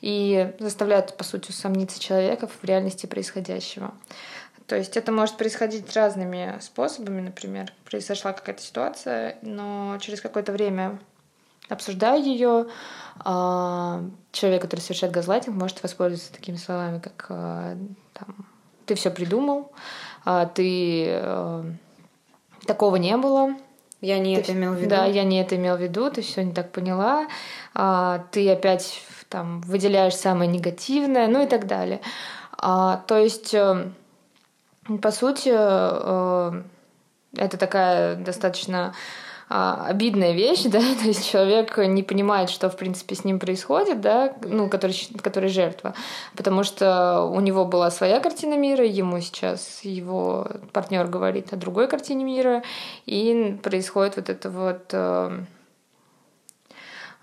и 0.00 0.52
заставляют, 0.58 1.16
по 1.16 1.24
сути, 1.24 1.52
сомниться 1.52 2.00
человека 2.00 2.48
в 2.48 2.64
реальности 2.64 3.06
происходящего. 3.06 3.92
То 4.66 4.76
есть 4.76 4.96
это 4.96 5.10
может 5.10 5.36
происходить 5.36 5.92
разными 5.96 6.56
способами, 6.60 7.20
например, 7.20 7.72
произошла 7.84 8.32
какая-то 8.32 8.62
ситуация, 8.62 9.36
но 9.42 9.98
через 10.00 10.20
какое-то 10.20 10.52
время 10.52 10.98
обсуждая 11.70 12.20
ее, 12.20 12.66
а, 13.18 14.02
человек, 14.32 14.62
который 14.62 14.80
совершает 14.80 15.12
газлайтинг, 15.12 15.56
может 15.56 15.82
воспользоваться 15.82 16.32
такими 16.32 16.56
словами, 16.56 16.98
как 16.98 17.26
а, 17.28 17.76
там, 18.12 18.46
«ты 18.86 18.94
все 18.94 19.10
придумал», 19.10 19.72
а, 20.24 20.46
«ты 20.46 21.06
э, 21.08 21.64
такого 22.66 22.96
не 22.96 23.16
было», 23.16 23.54
я 24.00 24.18
не 24.18 24.36
ты, 24.36 24.40
это 24.42 24.52
имел 24.52 24.72
в 24.72 24.76
виду. 24.76 24.90
Да, 24.90 25.04
я 25.04 25.24
не 25.24 25.40
это 25.40 25.56
имел 25.56 25.76
в 25.76 25.80
виду, 25.82 26.10
ты 26.10 26.22
все 26.22 26.42
не 26.42 26.54
так 26.54 26.72
поняла, 26.72 27.26
ты 27.74 28.50
опять 28.50 29.02
там 29.30 29.60
выделяешь 29.60 30.16
самое 30.16 30.50
негативное, 30.50 31.28
ну 31.28 31.44
и 31.44 31.46
так 31.46 31.66
далее. 31.66 32.00
А, 32.62 33.02
то 33.06 33.16
есть, 33.16 33.54
э, 33.54 33.90
по 35.00 35.10
сути, 35.10 35.50
э, 35.52 36.62
это 37.36 37.56
такая 37.56 38.16
достаточно 38.16 38.92
а, 39.52 39.84
обидная 39.88 40.32
вещь, 40.32 40.62
да, 40.66 40.78
то 40.78 41.04
есть 41.04 41.28
человек 41.28 41.76
не 41.76 42.04
понимает, 42.04 42.50
что 42.50 42.70
в 42.70 42.76
принципе 42.76 43.16
с 43.16 43.24
ним 43.24 43.40
происходит, 43.40 44.00
да, 44.00 44.32
ну, 44.44 44.68
который, 44.68 44.94
который 45.20 45.48
жертва, 45.48 45.94
потому 46.36 46.62
что 46.62 47.24
у 47.24 47.40
него 47.40 47.64
была 47.64 47.90
своя 47.90 48.20
картина 48.20 48.56
мира, 48.56 48.86
ему 48.86 49.20
сейчас 49.20 49.80
его 49.82 50.46
партнер 50.72 51.08
говорит 51.08 51.52
о 51.52 51.56
другой 51.56 51.88
картине 51.88 52.24
мира, 52.24 52.62
и 53.06 53.58
происходит 53.60 54.16
вот 54.16 54.30
это 54.30 54.50
вот 54.50 54.90
э, 54.92 55.40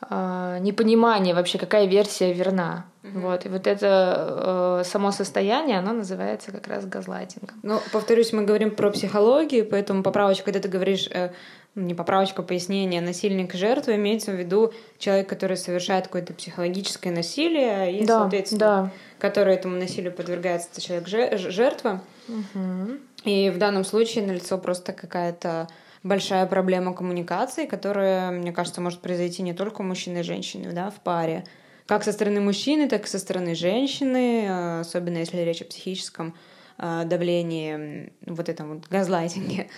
э, 0.10 0.58
непонимание 0.60 1.34
вообще, 1.34 1.58
какая 1.58 1.86
версия 1.86 2.34
верна. 2.34 2.88
Mm-hmm. 3.04 3.22
Вот. 3.22 3.46
И 3.46 3.50
вот 3.50 3.68
это 3.68 4.82
э, 4.82 4.84
само 4.84 5.12
состояние, 5.12 5.80
оно 5.80 5.94
называется 5.94 6.52
как 6.52 6.68
раз 6.68 6.86
газлайтингом. 6.86 7.58
Ну, 7.64 7.80
повторюсь, 7.94 8.34
мы 8.34 8.44
говорим 8.44 8.72
про 8.72 8.92
психологию, 8.92 9.66
поэтому 9.66 10.04
поправочка, 10.04 10.44
когда 10.44 10.60
ты 10.60 10.68
говоришь 10.68 11.08
э, 11.10 11.32
не 11.78 11.94
поправочка, 11.94 12.42
пояснение, 12.42 13.02
насильник 13.02 13.54
жертва, 13.54 13.96
имеется 13.96 14.32
в 14.32 14.36
виду 14.36 14.74
человек, 14.98 15.30
который 15.30 15.56
совершает 15.56 16.06
какое-то 16.08 16.34
психологическое 16.34 17.12
насилие, 17.12 18.00
и, 18.00 18.06
да, 18.06 18.22
соответственно, 18.22 18.60
да. 18.60 18.92
который 19.20 19.54
этому 19.54 19.78
насилию 19.78 20.12
подвергается, 20.12 20.70
это 20.72 20.82
человек 20.82 21.08
жертва. 21.38 22.02
Угу. 22.28 22.98
И 23.26 23.50
в 23.52 23.58
данном 23.58 23.86
случае 23.86 24.26
налицо 24.26 24.58
просто 24.58 24.92
какая-то 24.92 25.68
большая 26.04 26.46
проблема 26.48 26.94
коммуникации, 26.94 27.66
которая, 27.66 28.32
мне 28.32 28.52
кажется, 28.52 28.82
может 28.82 29.00
произойти 29.00 29.44
не 29.44 29.54
только 29.54 29.82
у 29.82 29.84
мужчины 29.84 30.20
и 30.20 30.24
женщины, 30.24 30.72
да, 30.74 30.90
в 30.90 30.96
паре. 30.96 31.46
Как 31.86 32.04
со 32.04 32.12
стороны 32.12 32.42
мужчины, 32.42 32.90
так 32.90 33.06
и 33.06 33.08
со 33.08 33.20
стороны 33.20 33.56
женщины, 33.56 34.46
э, 34.46 34.80
особенно 34.82 35.20
если 35.20 35.38
речь 35.38 35.62
о 35.62 35.66
психическом 35.66 36.36
э, 36.78 37.04
давлении, 37.06 38.12
вот 38.26 38.50
этом 38.50 38.76
вот 38.76 38.88
газлайтинге, 38.90 39.70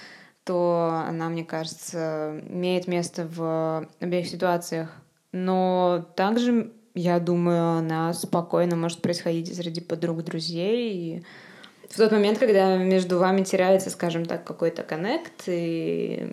то 0.50 1.04
она, 1.08 1.30
мне 1.30 1.46
кажется, 1.46 2.42
имеет 2.50 2.88
место 2.88 3.28
в 3.32 3.88
обеих 4.00 4.28
ситуациях. 4.28 4.90
Но 5.32 6.04
также, 6.16 6.72
я 6.96 7.20
думаю, 7.20 7.78
она 7.78 8.12
спокойно 8.14 8.76
может 8.76 9.04
происходить 9.04 9.56
среди 9.56 9.80
подруг, 9.80 10.24
друзей, 10.24 10.92
и 10.92 11.24
в 11.88 11.98
тот 11.98 12.12
момент, 12.12 12.40
когда 12.40 12.78
между 12.78 13.20
вами 13.20 13.44
теряется, 13.44 13.92
скажем 13.92 14.26
так, 14.26 14.44
какой-то 14.44 14.82
коннект 14.82 15.44
и... 15.46 16.28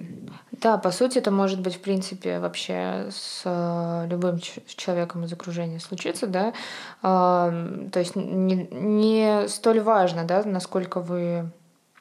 Да, 0.63 0.79
по 0.79 0.93
сути, 0.93 1.19
это 1.19 1.31
может 1.31 1.61
быть, 1.61 1.75
в 1.75 1.81
принципе, 1.81 2.39
вообще 2.39 3.09
с 3.11 3.43
э, 3.45 4.07
любым 4.09 4.39
человеком 4.39 5.25
из 5.25 5.33
окружения 5.35 5.79
случиться, 5.79 6.27
да. 6.27 6.55
То 7.03 7.99
есть 7.99 8.17
не, 8.17 8.67
не 8.71 9.47
столь 9.49 9.81
важно, 9.81 10.25
да, 10.25 10.43
насколько 10.43 11.01
вы 11.01 11.51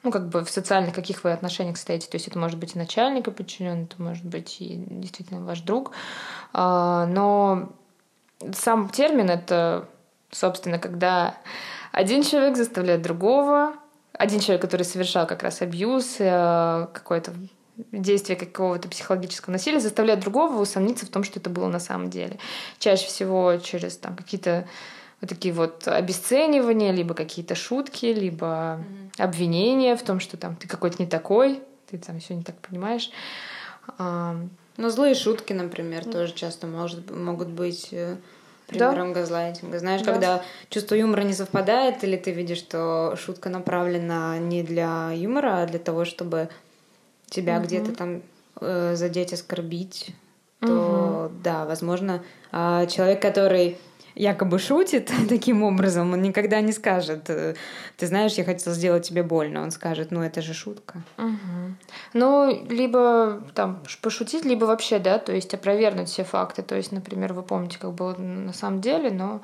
ну, 0.05 0.11
как 0.11 0.29
бы 0.29 0.45
в 0.45 0.49
социальных 0.49 0.93
каких 0.93 1.23
вы 1.23 1.31
отношениях 1.31 1.77
стоите. 1.77 2.07
То 2.07 2.15
есть 2.15 2.27
это 2.27 2.37
может 2.39 2.59
быть 2.59 2.75
и 2.75 2.79
начальник, 2.79 3.27
и 3.27 3.31
подчиненный, 3.31 3.85
это 3.85 4.01
может 4.01 4.23
быть 4.23 4.57
и 4.61 4.85
действительно 4.87 5.43
ваш 5.43 5.61
друг. 5.61 5.91
А, 6.53 7.05
но 7.07 7.73
сам 8.53 8.89
термин— 8.89 9.29
это, 9.31 9.89
собственно, 10.31 10.79
когда 10.79 11.35
один 11.91 12.23
человек 12.23 12.55
заставляет 12.55 13.01
другого, 13.01 13.73
один 14.13 14.39
человек, 14.39 14.61
который 14.61 14.83
совершал 14.83 15.27
как 15.27 15.43
раз 15.43 15.61
абьюз, 15.61 16.17
э, 16.19 16.87
какое-то 16.93 17.33
действие 17.91 18.37
какого-то 18.37 18.87
психологического 18.87 19.51
насилия, 19.51 19.79
заставляет 19.79 20.21
другого 20.21 20.61
усомниться 20.61 21.05
в 21.05 21.09
том, 21.09 21.23
что 21.23 21.39
это 21.39 21.49
было 21.49 21.67
на 21.67 21.79
самом 21.79 22.09
деле. 22.09 22.37
Чаще 22.79 23.07
всего 23.07 23.57
через 23.57 23.97
там, 23.97 24.15
какие-то 24.15 24.67
такие 25.25 25.53
вот 25.53 25.88
обесценивания, 25.88 26.91
либо 26.91 27.13
какие-то 27.13 27.55
шутки, 27.55 28.05
либо 28.07 28.45
mm-hmm. 28.45 29.23
обвинения 29.23 29.95
в 29.95 30.03
том, 30.03 30.19
что 30.19 30.38
там 30.38 30.55
ты 30.55 30.67
какой-то 30.67 30.97
не 30.99 31.07
такой, 31.07 31.61
ты 31.89 31.97
там 31.97 32.19
все 32.19 32.35
не 32.35 32.43
так 32.43 32.55
понимаешь. 32.57 33.09
Ну, 33.97 34.89
злые 34.89 35.15
шутки, 35.15 35.53
например, 35.53 36.03
mm-hmm. 36.03 36.11
тоже 36.11 36.33
часто 36.33 36.67
может, 36.67 37.09
могут 37.09 37.47
быть 37.47 37.89
э, 37.91 38.17
примером 38.67 39.13
да. 39.13 39.21
газлайтинга. 39.21 39.79
Знаешь, 39.79 40.01
да. 40.01 40.11
когда 40.11 40.43
чувство 40.69 40.95
юмора 40.95 41.21
не 41.21 41.33
совпадает, 41.33 42.03
или 42.03 42.17
ты 42.17 42.31
видишь, 42.31 42.57
что 42.57 43.15
шутка 43.15 43.49
направлена 43.49 44.38
не 44.38 44.63
для 44.63 45.11
юмора, 45.13 45.61
а 45.61 45.65
для 45.65 45.79
того, 45.79 46.03
чтобы 46.03 46.49
тебя 47.29 47.57
угу. 47.57 47.65
где-то 47.65 47.93
там 47.93 48.21
э, 48.59 48.95
задеть, 48.95 49.33
оскорбить, 49.33 50.13
то 50.59 51.29
угу. 51.29 51.35
да, 51.43 51.65
возможно, 51.65 52.23
э, 52.51 52.88
человек, 52.89 53.21
который 53.21 53.77
якобы 54.15 54.60
шутит 54.60 55.12
таким 55.30 55.63
образом, 55.63 56.13
он 56.13 56.21
никогда 56.21 56.62
не 56.62 56.71
скажет, 56.71 57.30
э, 57.30 57.56
ты 57.97 58.08
знаешь, 58.08 58.34
я 58.34 58.43
хотел 58.43 58.73
сделать 58.73 59.08
тебе 59.08 59.23
больно. 59.23 59.62
Он 59.62 59.71
скажет, 59.71 60.12
ну 60.12 60.21
это 60.21 60.41
же 60.41 60.54
шутка. 60.54 61.01
Угу. 61.17 61.75
Ну, 62.13 62.65
либо 62.69 63.41
там 63.54 63.84
пошутить, 64.01 64.45
либо 64.45 64.65
вообще, 64.65 64.99
да, 64.99 65.19
то 65.19 65.34
есть 65.34 65.54
опровергнуть 65.54 66.10
все 66.10 66.23
факты. 66.23 66.62
То 66.62 66.75
есть, 66.75 66.91
например, 66.91 67.34
вы 67.34 67.43
помните, 67.43 67.78
как 67.80 67.91
было 67.93 68.15
на 68.15 68.54
самом 68.54 68.82
деле, 68.82 69.12
но 69.12 69.36
угу. 69.36 69.41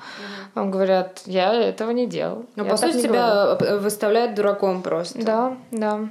вам 0.54 0.70
говорят, 0.70 1.22
я 1.26 1.52
этого 1.52 1.90
не 1.90 2.06
делал. 2.06 2.46
Но 2.56 2.64
по 2.64 2.76
сути 2.76 3.02
тебя 3.02 3.56
выставляют 3.56 4.34
дураком 4.34 4.82
просто. 4.82 5.22
Да, 5.22 5.56
да. 5.70 6.08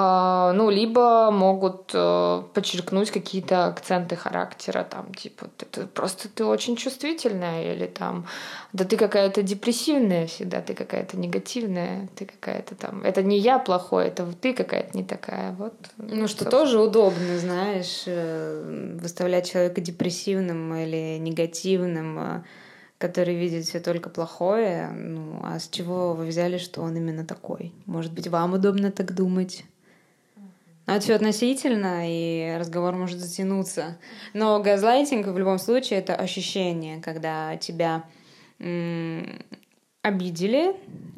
А, 0.00 0.52
ну, 0.52 0.70
либо 0.70 1.32
могут 1.32 1.90
э, 1.92 2.42
подчеркнуть 2.54 3.10
какие-то 3.10 3.66
акценты 3.66 4.14
характера, 4.14 4.86
там, 4.88 5.12
типа, 5.12 5.48
ты, 5.56 5.86
просто 5.86 6.28
ты 6.28 6.44
очень 6.44 6.76
чувствительная, 6.76 7.74
или 7.74 7.86
там, 7.86 8.24
да 8.72 8.84
ты 8.84 8.96
какая-то 8.96 9.42
депрессивная 9.42 10.28
всегда, 10.28 10.60
ты 10.60 10.74
какая-то 10.74 11.16
негативная, 11.16 12.08
ты 12.14 12.26
какая-то 12.26 12.76
там, 12.76 13.02
это 13.02 13.24
не 13.24 13.38
я 13.38 13.58
плохой, 13.58 14.06
это 14.06 14.24
ты 14.40 14.54
какая-то 14.54 14.96
не 14.96 15.02
такая, 15.02 15.50
вот. 15.58 15.74
Ну, 15.96 16.28
что 16.28 16.48
тоже 16.48 16.80
удобно, 16.80 17.36
знаешь, 17.40 18.04
э, 18.06 18.98
выставлять 19.00 19.50
человека 19.50 19.80
депрессивным 19.80 20.76
или 20.76 21.18
негативным, 21.18 22.44
который 22.98 23.34
видит 23.34 23.64
все 23.64 23.80
только 23.80 24.10
плохое, 24.10 24.90
ну, 24.90 25.40
а 25.42 25.58
с 25.58 25.68
чего 25.68 26.14
вы 26.14 26.26
взяли, 26.26 26.58
что 26.58 26.82
он 26.82 26.96
именно 26.96 27.26
такой? 27.26 27.72
Может 27.86 28.12
быть, 28.12 28.28
вам 28.28 28.52
удобно 28.52 28.92
так 28.92 29.12
думать? 29.12 29.64
Но 30.88 30.94
это 30.94 31.04
все 31.04 31.14
относительно, 31.16 32.04
и 32.08 32.56
разговор 32.58 32.94
может 32.94 33.18
затянуться. 33.18 33.98
Но 34.32 34.58
газлайтинг 34.62 35.26
в 35.26 35.36
любом 35.36 35.58
случае 35.58 35.98
это 35.98 36.14
ощущение, 36.14 37.02
когда 37.02 37.58
тебя 37.58 38.04
обидели 40.00 40.74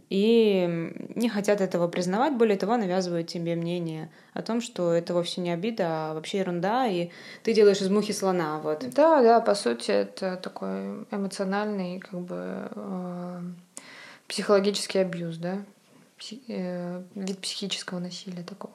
и 0.08 0.92
не 1.14 1.28
хотят 1.28 1.60
этого 1.60 1.86
признавать, 1.86 2.34
более 2.34 2.56
того, 2.56 2.76
навязывают 2.76 3.28
тебе 3.28 3.54
мнение 3.54 4.10
о 4.34 4.42
том, 4.42 4.60
что 4.60 4.92
это 4.92 5.14
вовсе 5.14 5.40
не 5.40 5.52
обида, 5.52 5.84
а 5.86 6.14
вообще 6.14 6.38
ерунда, 6.38 6.88
и 6.88 7.10
ты 7.44 7.54
делаешь 7.54 7.80
из 7.80 7.88
мухи 7.90 8.12
слона. 8.12 8.58
Вот. 8.58 8.84
Да, 8.92 9.22
да, 9.22 9.40
по 9.40 9.54
сути, 9.54 9.92
это 9.92 10.36
такой 10.36 11.04
эмоциональный, 11.12 12.00
как 12.00 12.20
бы 12.22 12.68
э, 12.74 13.40
психологический 14.26 14.98
абьюз, 14.98 15.36
да, 15.36 15.62
Пси- 16.18 16.42
э, 16.48 17.04
вид 17.14 17.38
психического 17.38 18.00
насилия 18.00 18.42
такого. 18.42 18.74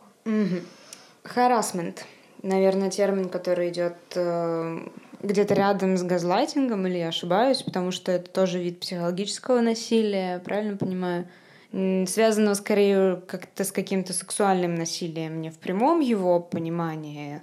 Харасмент. 1.25 2.05
Наверное, 2.41 2.91
термин, 2.91 3.29
который 3.29 3.69
идет 3.69 3.95
э, 4.13 4.79
где-то 5.21 5.53
рядом 5.55 5.97
с 5.97 6.03
газлайтингом, 6.03 6.85
или 6.87 6.97
я 6.99 7.07
ошибаюсь, 7.07 7.63
потому 7.63 7.91
что 7.91 8.11
это 8.11 8.29
тоже 8.29 8.59
вид 8.59 8.79
психологического 8.79 9.61
насилия, 9.61 10.39
правильно 10.39 10.77
понимаю? 10.77 11.27
Связанного 11.71 12.53
скорее 12.53 13.21
как-то 13.27 13.63
с 13.63 13.71
каким-то 13.71 14.13
сексуальным 14.13 14.75
насилием, 14.75 15.41
не 15.41 15.49
в 15.49 15.57
прямом 15.57 15.99
его 15.99 16.39
понимании 16.39 17.41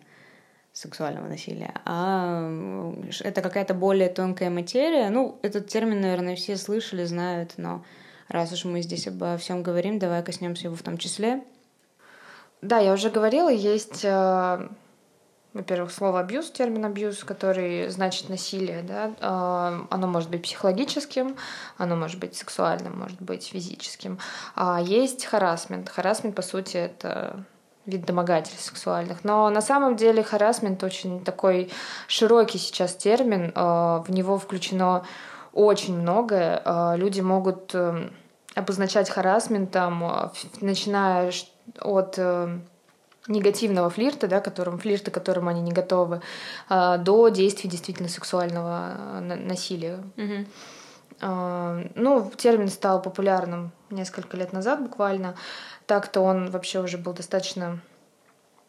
сексуального 0.73 1.29
насилия, 1.29 1.75
а 1.85 2.51
это 3.21 3.43
какая-то 3.43 3.75
более 3.75 4.09
тонкая 4.09 4.49
материя. 4.49 5.11
Ну, 5.11 5.39
этот 5.43 5.69
термин, 5.69 6.01
наверное, 6.01 6.37
все 6.37 6.57
слышали, 6.57 7.05
знают, 7.05 7.55
но 7.59 7.85
раз 8.29 8.53
уж 8.53 8.65
мы 8.65 8.81
здесь 8.81 9.07
обо 9.07 9.37
всем 9.37 9.63
говорим, 9.63 9.99
давай 9.99 10.23
коснемся 10.23 10.69
его 10.69 10.77
в 10.77 10.83
том 10.83 10.97
числе. 10.97 11.43
Да, 12.63 12.79
я 12.79 12.93
уже 12.93 13.11
говорила, 13.11 13.49
есть 13.49 14.05
э, 14.05 14.69
во-первых, 15.55 15.93
слово 15.93 16.21
абьюз, 16.21 16.51
термин 16.51 16.85
абьюз, 16.85 17.25
который 17.25 17.89
значит 17.89 18.29
насилие, 18.29 18.83
да, 18.83 19.13
а, 19.21 19.87
оно 19.91 20.07
может 20.07 20.31
быть 20.31 20.43
психологическим, 20.43 21.37
оно 21.77 21.97
может 21.97 22.19
быть 22.19 22.37
сексуальным, 22.37 22.99
может 22.99 23.21
быть 23.21 23.49
физическим. 23.49 24.19
А 24.55 24.81
есть 24.81 25.25
харасмент. 25.27 25.89
Харасмент, 25.89 26.35
по 26.35 26.43
сути, 26.43 26.79
это 26.79 27.45
вид 27.85 28.07
домогательств 28.07 28.65
сексуальных. 28.65 29.25
Но 29.25 29.51
на 29.51 29.61
самом 29.61 29.97
деле 29.97 30.23
харасмент 30.23 30.83
очень 30.85 31.23
такой 31.23 31.71
широкий 32.07 32.59
сейчас 32.59 32.95
термин, 32.95 33.53
а, 33.55 34.03
в 34.07 34.11
него 34.11 34.39
включено 34.39 35.05
очень 35.53 35.99
многое. 35.99 36.63
Люди 36.97 37.21
могут 37.21 37.75
обозначать 38.55 39.11
харасментом, 39.11 40.33
начиная 40.63 41.31
от 41.81 42.19
эм, 42.19 42.65
негативного 43.29 43.89
флирта, 43.91 44.27
да, 44.27 44.41
которым, 44.41 44.79
флирта, 44.79 45.11
которым 45.11 45.49
они 45.49 45.61
не 45.61 45.73
готовы, 45.73 46.23
а, 46.69 46.99
до 46.99 47.29
действий 47.29 47.71
действительно 47.71 48.09
сексуального 48.09 48.95
а, 48.97 49.21
насилия. 49.21 50.01
Угу. 50.17 50.47
Ну, 51.95 52.33
термин 52.37 52.67
стал 52.67 53.01
популярным 53.01 53.71
несколько 53.91 54.37
лет 54.37 54.53
назад 54.53 54.83
буквально. 54.83 55.37
Так-то 55.87 56.21
он 56.21 56.51
вообще 56.51 56.81
уже 56.81 56.99
был 56.99 57.13
достаточно 57.13 57.79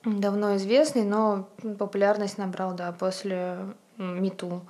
давно 0.06 0.56
известный, 0.58 1.02
но 1.04 1.50
популярность 1.80 2.38
набрал, 2.38 2.74
да, 2.74 2.92
после 2.92 3.58
МИТУ. 3.98 4.62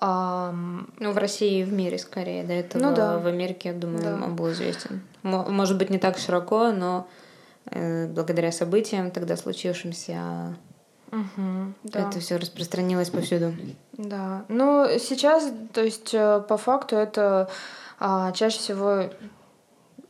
Ну, 0.00 1.12
в 1.12 1.16
России 1.18 1.60
и 1.60 1.64
в 1.64 1.72
мире 1.74 1.98
скорее. 1.98 2.44
До 2.44 2.54
этого 2.54 2.82
ну, 2.82 2.94
да. 2.94 3.18
в 3.18 3.26
Америке, 3.26 3.70
я 3.70 3.74
думаю, 3.74 4.02
да. 4.02 4.14
он 4.14 4.34
был 4.34 4.50
известен. 4.52 5.02
Может 5.22 5.76
быть, 5.76 5.90
не 5.90 5.98
так 5.98 6.16
широко, 6.16 6.72
но 6.72 7.08
Э, 7.10 7.21
благодаря 7.66 8.52
событиям 8.52 9.10
тогда 9.10 9.36
случившимся 9.36 10.56
Угу, 11.12 11.74
да. 11.84 12.08
Это 12.08 12.20
все 12.20 12.36
распространилось 12.36 13.10
повсюду. 13.10 13.52
Да. 13.92 14.46
Ну, 14.48 14.86
сейчас, 14.98 15.46
то 15.74 15.82
есть, 15.82 16.14
э, 16.14 16.42
по 16.48 16.56
факту, 16.56 16.96
это 16.96 17.50
а, 18.00 18.32
чаще 18.32 18.58
всего 18.58 19.10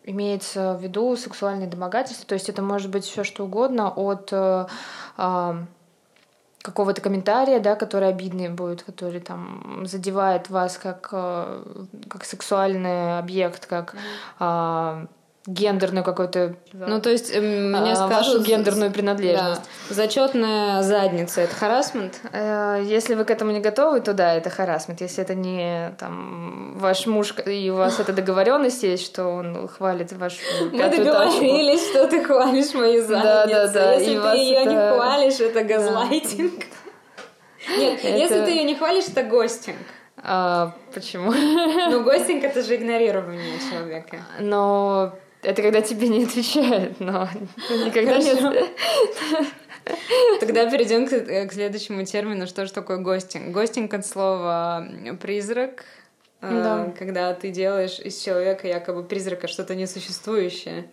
имеется 0.05 0.75
в 0.75 0.83
виду 0.83 1.17
сексуальные 1.17 1.69
домогательства. 1.69 2.27
То 2.27 2.35
есть 2.35 2.49
это 2.49 2.63
может 2.63 2.91
быть 2.91 3.05
все 3.05 3.25
что 3.25 3.45
угодно 3.45 3.91
от 3.91 4.31
а, 4.33 4.69
какого-то 6.63 7.01
комментария, 7.01 7.59
да, 7.59 7.75
который 7.75 8.09
обидный 8.09 8.49
будет, 8.49 8.85
который 8.85 9.19
там 9.19 9.85
задевает 9.85 10.51
вас 10.51 10.79
как, 10.79 11.09
как 11.11 12.25
сексуальный 12.25 13.19
объект, 13.19 13.67
как 13.67 13.97
а, 14.39 15.07
гендерную 15.47 16.05
какую-то, 16.05 16.55
ну 16.73 17.01
то 17.01 17.11
есть 17.11 17.35
эм, 17.35 17.73
мне 17.73 17.93
а, 17.93 17.97
скажут 17.97 18.35
вашу 18.35 18.43
гендерную 18.43 18.93
принадлежность. 18.93 19.63
Да. 19.89 19.95
Зачетная 19.95 20.83
задница 20.83 21.41
это 21.41 21.55
харасмент. 21.55 22.21
Э, 22.33 22.81
если 22.85 23.15
вы 23.15 23.25
к 23.25 23.31
этому 23.31 23.51
не 23.51 23.61
готовы, 23.61 24.01
то 24.01 24.13
да, 24.13 24.35
это 24.35 24.51
харасмент. 24.51 25.01
Если 25.01 25.23
это 25.23 25.35
не 25.35 25.95
там 25.99 26.79
ваш 26.79 27.07
муж 27.07 27.35
и 27.45 27.71
у 27.71 27.77
вас 27.77 27.99
эта 27.99 28.13
договоренность 28.13 28.85
есть, 28.85 29.05
что 29.05 29.27
он 29.27 29.67
хвалит 29.67 30.13
вашу. 30.13 30.39
Мы 30.73 30.89
договорились, 30.89 31.91
что 31.91 32.07
ты 32.07 32.23
хвалишь 32.23 32.73
мою 32.75 33.03
задницу. 33.03 33.25
Да, 33.25 33.47
да, 33.47 33.69
да. 33.69 33.93
Если 33.95 34.19
ты 34.21 34.37
ее 34.37 34.65
не 34.65 34.77
хвалишь, 34.77 35.41
это 35.41 35.65
газлайтинг. 35.65 36.65
Нет, 37.69 38.05
если 38.05 38.45
ты 38.45 38.51
ее 38.51 38.65
не 38.65 38.77
хвалишь, 38.77 39.09
это 39.09 39.23
гостинг. 39.25 39.77
А, 40.25 40.73
почему? 40.95 41.33
Ну, 41.33 42.05
гостинг 42.05 42.45
это 42.45 42.63
же 42.63 42.77
игнорирование 42.77 43.59
человека. 43.71 44.19
Но 44.39 45.15
это 45.43 45.63
когда 45.63 45.81
тебе 45.81 46.09
не 46.09 46.25
отвечают, 46.25 47.01
но 47.01 47.29
никогда 47.71 48.19
нет. 48.19 48.71
Тогда 50.41 50.71
перейдем 50.71 51.09
к, 51.09 51.13
э, 51.13 51.47
к 51.47 51.53
следующему 51.53 52.05
термину. 52.05 52.47
Что 52.47 52.67
же 52.67 52.73
такое 52.73 52.99
гостинг? 52.99 53.53
Гостинг 53.53 53.93
от 53.95 54.07
слова 54.07 54.87
призрак. 55.21 55.85
Э, 56.41 56.51
да. 56.51 56.93
Когда 56.97 57.35
ты 57.35 57.51
делаешь 57.51 57.99
из 57.99 58.21
человека 58.21 58.69
якобы 58.69 59.03
призрака 59.03 59.49
что-то 59.49 59.75
несуществующее, 59.75 60.87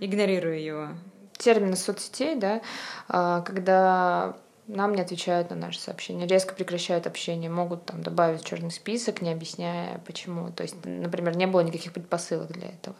игнорируя 0.00 0.58
его. 0.58 0.88
Термин 1.36 1.74
соцсетей, 1.74 2.36
да, 2.36 2.60
а, 3.08 3.40
когда 3.40 4.36
нам 4.66 4.94
не 4.94 5.00
отвечают 5.00 5.50
на 5.50 5.56
наши 5.56 5.80
сообщения, 5.80 6.26
резко 6.26 6.54
прекращают 6.54 7.06
общение, 7.06 7.50
могут 7.50 7.86
там 7.86 8.02
добавить 8.02 8.44
черный 8.44 8.70
список, 8.70 9.22
не 9.22 9.32
объясняя 9.32 10.00
почему. 10.06 10.50
То 10.52 10.62
есть, 10.62 10.76
например, 10.84 11.36
не 11.36 11.46
было 11.46 11.62
никаких 11.62 11.92
предпосылок 11.92 12.52
для 12.52 12.68
этого. 12.68 12.94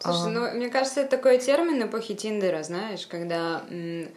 Слушай, 0.00 0.26
а... 0.26 0.28
ну, 0.28 0.50
мне 0.54 0.68
кажется, 0.68 1.00
это 1.00 1.16
такой 1.16 1.38
термин 1.38 1.86
эпохи 1.86 2.14
Тиндера, 2.14 2.62
знаешь, 2.62 3.06
когда 3.06 3.62
э, 3.70 4.08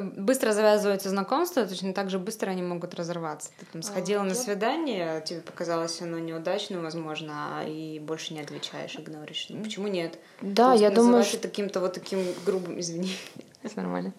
быстро 0.00 0.52
завязываются 0.52 1.10
знакомства, 1.10 1.66
точно 1.66 1.92
так 1.92 2.10
же 2.10 2.18
быстро 2.18 2.50
они 2.50 2.62
могут 2.62 2.94
разорваться. 2.94 3.50
Ты 3.58 3.66
там 3.72 3.82
сходила 3.82 4.22
а, 4.22 4.24
на 4.24 4.34
свидание, 4.34 5.22
тебе 5.24 5.40
показалось 5.40 6.00
оно 6.00 6.18
неудачным, 6.18 6.82
возможно, 6.82 7.62
и 7.66 7.98
больше 7.98 8.34
не 8.34 8.40
отвечаешь, 8.40 8.96
игноришь. 8.96 9.46
Ну, 9.50 9.62
почему 9.62 9.88
нет? 9.88 10.18
Да, 10.40 10.74
я 10.74 10.90
думаю, 10.90 11.24
что... 11.24 11.38
таким-то 11.38 11.80
вот 11.80 11.92
таким 11.94 12.24
грубым, 12.46 12.80
извини. 12.80 13.14
Это 13.62 13.76
нормально. 13.76 14.12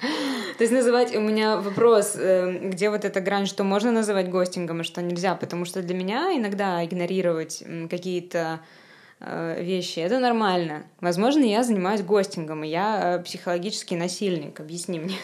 То 0.57 0.63
есть 0.63 0.71
называть... 0.71 1.15
У 1.15 1.19
меня 1.19 1.57
вопрос, 1.57 2.13
э, 2.15 2.69
где 2.69 2.89
вот 2.89 3.03
эта 3.03 3.19
грань, 3.19 3.45
что 3.45 3.63
можно 3.63 3.91
называть 3.91 4.29
гостингом, 4.29 4.81
а 4.81 4.83
что 4.83 5.01
нельзя, 5.01 5.35
потому 5.35 5.65
что 5.65 5.81
для 5.81 5.95
меня 5.95 6.35
иногда 6.35 6.83
игнорировать 6.85 7.63
какие-то 7.89 8.61
вещи. 9.59 9.99
Это 9.99 10.19
нормально. 10.19 10.83
Возможно, 11.01 11.43
я 11.43 11.63
занимаюсь 11.63 12.01
гостингом, 12.01 12.63
и 12.63 12.67
я 12.67 13.17
э, 13.17 13.23
психологический 13.23 13.95
насильник. 13.95 14.59
Объясни 14.59 14.99
мне. 14.99 15.17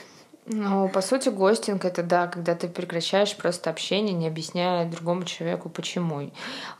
Ну, 0.51 0.89
по 0.89 1.01
сути, 1.01 1.29
гостинг 1.29 1.85
это 1.85 2.01
да, 2.01 2.25
когда 2.25 2.55
ты 2.55 2.67
прекращаешь 2.67 3.35
просто 3.35 3.69
общение, 3.69 4.15
не 4.15 4.27
объясняя 4.27 4.89
другому 4.89 5.23
человеку, 5.23 5.69
почему. 5.69 6.31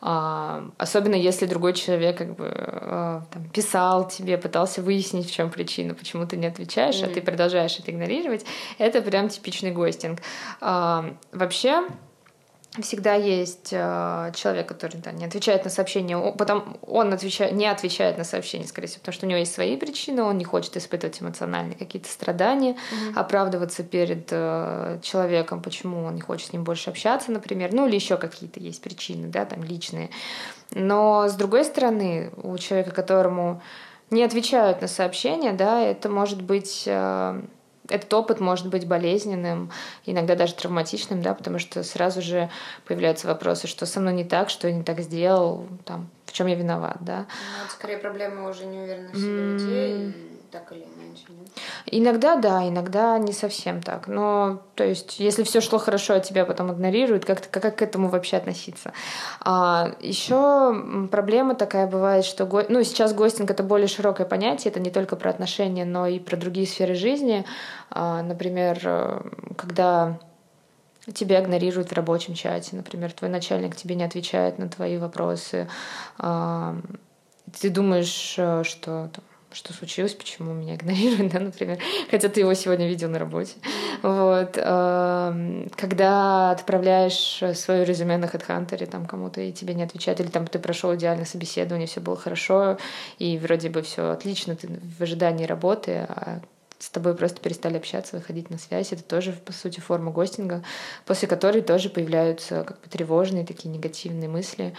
А, 0.02 0.64
особенно 0.80 1.14
если 1.14 1.46
другой 1.46 1.74
человек 1.74 2.18
как 2.18 2.36
бы 2.36 2.52
а, 2.52 3.22
там, 3.32 3.48
писал 3.50 4.08
тебе, 4.08 4.40
пытался 4.40 4.82
выяснить, 4.82 5.30
в 5.30 5.32
чем 5.32 5.52
причина, 5.52 5.94
почему 5.94 6.26
ты 6.26 6.36
не 6.36 6.48
отвечаешь, 6.48 6.96
mm-hmm. 6.96 7.12
а 7.12 7.14
ты 7.14 7.22
продолжаешь 7.22 7.78
это 7.78 7.92
игнорировать. 7.92 8.44
Это 8.80 9.04
прям 9.04 9.30
типичный 9.30 9.70
гостинг. 9.70 10.20
А, 10.62 11.14
вообще, 11.32 11.84
всегда 12.82 13.16
есть 13.16 13.70
э, 13.72 14.32
человек, 14.36 14.68
который 14.68 14.98
да, 14.98 15.12
не 15.12 15.26
отвечает 15.26 15.64
на 15.64 15.72
сообщение, 15.72 16.18
он, 16.18 16.34
потом 16.34 16.78
он 16.86 17.12
отвечает, 17.12 17.54
не 17.54 17.66
отвечает 17.66 18.18
на 18.18 18.24
сообщение, 18.24 18.68
скорее 18.68 18.88
всего, 18.88 19.00
потому 19.00 19.14
что 19.14 19.26
у 19.26 19.30
него 19.30 19.40
есть 19.40 19.54
свои 19.54 19.76
причины, 19.76 20.22
он 20.22 20.38
не 20.38 20.46
хочет 20.46 20.78
испытывать 20.78 21.20
эмоциональные 21.22 21.76
какие-то 21.76 22.10
страдания, 22.10 22.74
mm-hmm. 22.74 23.16
оправдываться 23.16 23.84
перед 23.84 24.28
э, 24.30 25.00
человеком, 25.02 25.64
почему 25.64 26.04
он 26.04 26.16
не 26.16 26.22
хочет 26.22 26.50
с 26.50 26.54
ним 26.54 26.64
больше 26.64 26.92
общаться, 26.92 27.32
например, 27.32 27.74
ну 27.74 27.88
или 27.88 27.96
еще 27.96 28.18
какие-то 28.18 28.60
есть 28.60 28.82
причины, 28.84 29.30
да, 29.30 29.46
там 29.46 29.64
личные. 29.64 30.12
Но 30.72 31.28
с 31.28 31.34
другой 31.34 31.66
стороны, 31.66 32.32
у 32.38 32.56
человека, 32.60 32.92
которому 32.92 33.62
не 34.12 34.24
отвечают 34.24 34.82
на 34.82 34.88
сообщения, 34.88 35.54
да, 35.54 35.82
это 35.82 36.08
может 36.08 36.42
быть 36.42 36.84
э, 36.86 37.42
этот 37.90 38.14
опыт 38.14 38.40
может 38.40 38.68
быть 38.68 38.88
болезненным, 38.88 39.72
иногда 40.06 40.36
даже 40.36 40.54
травматичным, 40.56 41.22
да, 41.22 41.34
потому 41.34 41.60
что 41.60 41.84
сразу 41.84 42.22
же 42.22 42.50
появляются 42.86 43.28
вопросы, 43.28 43.68
что 43.68 43.86
со 43.86 44.00
мной 44.00 44.14
не 44.14 44.24
так, 44.24 44.50
что 44.50 44.68
я 44.68 44.74
не 44.74 44.84
так 44.84 45.00
сделал, 45.00 45.68
там, 45.86 46.10
в 46.26 46.32
чем 46.32 46.48
я 46.48 46.56
виноват, 46.56 46.98
да. 47.02 47.26
Ну, 47.58 47.66
это 47.66 47.74
скорее 47.74 47.98
проблема 47.98 48.50
уже 48.50 48.66
неуверенности 48.66 49.18
в 49.18 49.20
себе 49.20 49.54
людей 49.54 50.39
так 50.52 50.72
или 50.72 50.82
иначе, 50.82 51.24
нет? 51.30 51.50
Иногда 51.86 52.36
да, 52.36 52.68
иногда 52.68 53.18
не 53.18 53.34
совсем 53.34 53.82
так. 53.82 54.08
Но, 54.08 54.62
то 54.76 54.84
есть, 54.84 55.20
если 55.20 55.44
все 55.44 55.62
шло 55.62 55.78
хорошо, 55.80 56.16
а 56.16 56.20
тебя 56.20 56.46
потом 56.46 56.72
игнорируют, 56.72 57.26
как, 57.26 57.50
как, 57.50 57.64
как 57.64 57.76
к 57.78 57.82
этому 57.82 58.10
вообще 58.10 58.38
относиться? 58.38 58.94
А, 59.42 59.96
еще 60.00 61.08
проблема 61.12 61.56
такая 61.56 61.88
бывает, 61.88 62.26
что 62.26 62.46
го... 62.46 62.64
ну, 62.70 62.84
сейчас 62.84 63.14
гостинг 63.14 63.52
это 63.52 63.64
более 63.64 63.88
широкое 63.88 64.26
понятие, 64.26 64.72
это 64.72 64.80
не 64.80 64.92
только 64.92 65.16
про 65.16 65.30
отношения, 65.30 65.86
но 65.86 66.08
и 66.08 66.20
про 66.20 66.38
другие 66.38 66.68
сферы 66.68 66.96
жизни. 66.96 67.46
А, 67.90 68.22
например, 68.22 68.80
э, 68.84 69.22
когда 69.58 70.20
тебя 71.14 71.42
игнорируют 71.42 71.90
в 71.90 71.94
рабочем 71.94 72.34
чате, 72.34 72.76
например, 72.76 73.12
твой 73.12 73.30
начальник 73.30 73.76
тебе 73.76 73.96
не 73.96 74.04
отвечает 74.04 74.60
на 74.60 74.70
твои 74.70 74.98
вопросы, 74.98 75.68
а, 76.18 76.76
ты 77.60 77.70
думаешь, 77.70 78.36
э, 78.38 78.64
что 78.64 79.10
что 79.52 79.74
случилось, 79.74 80.14
почему 80.14 80.54
меня 80.54 80.76
игнорируют, 80.76 81.32
да, 81.32 81.40
например. 81.40 81.80
Хотя 82.12 82.30
ты 82.30 82.42
его 82.42 82.54
сегодня 82.54 82.88
видел 82.88 83.10
на 83.10 83.20
работе. 83.20 83.54
Вот. 84.02 84.58
Эм, 84.58 85.70
когда 85.76 86.52
отправляешь 86.52 87.42
свое 87.58 87.84
резюме 87.84 88.18
на 88.18 88.26
HeadHunter 88.26 88.86
там 88.86 89.06
кому-то, 89.06 89.42
и 89.42 89.52
тебе 89.52 89.74
не 89.74 89.84
отвечают, 89.84 90.20
или 90.20 90.28
там 90.28 90.46
ты 90.46 90.60
прошел 90.60 90.94
идеальное 90.96 91.26
собеседование, 91.26 91.88
все 91.88 92.00
было 92.00 92.16
хорошо, 92.16 92.78
и 93.18 93.38
вроде 93.38 93.70
бы 93.70 93.82
все 93.82 94.12
отлично, 94.12 94.56
ты 94.56 94.68
в 94.68 95.02
ожидании 95.02 95.46
работы, 95.46 96.06
а 96.08 96.42
с 96.78 96.90
тобой 96.90 97.14
просто 97.14 97.42
перестали 97.42 97.78
общаться, 97.78 98.16
выходить 98.16 98.50
на 98.50 98.58
связь. 98.58 98.94
Это 98.94 99.04
тоже, 99.04 99.34
по 99.34 99.52
сути, 99.52 99.80
форма 99.80 100.12
гостинга, 100.12 100.64
после 101.06 101.28
которой 101.28 101.62
тоже 101.62 101.90
появляются 101.90 102.64
как 102.64 102.80
бы 102.82 102.88
тревожные 102.90 103.46
такие 103.46 103.70
негативные 103.70 104.30
мысли. 104.30 104.74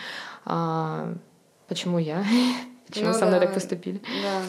А, 0.47 1.13
почему 1.69 1.99
я? 1.99 2.25
Почему 2.91 3.13
ну, 3.13 3.19
со 3.19 3.27
мной 3.27 3.41
да, 3.41 3.47
так 3.47 3.55
поступили? 3.55 4.01
Да. 4.23 4.43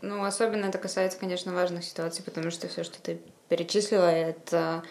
Ну, 0.00 0.24
особенно 0.24 0.66
это 0.66 0.78
касается, 0.78 1.18
конечно, 1.18 1.52
важных 1.52 1.84
ситуаций, 1.84 2.22
потому 2.24 2.50
что 2.50 2.68
все, 2.68 2.84
что 2.84 3.00
ты 3.02 3.20
перечислила, 3.48 4.08
это, 4.08 4.84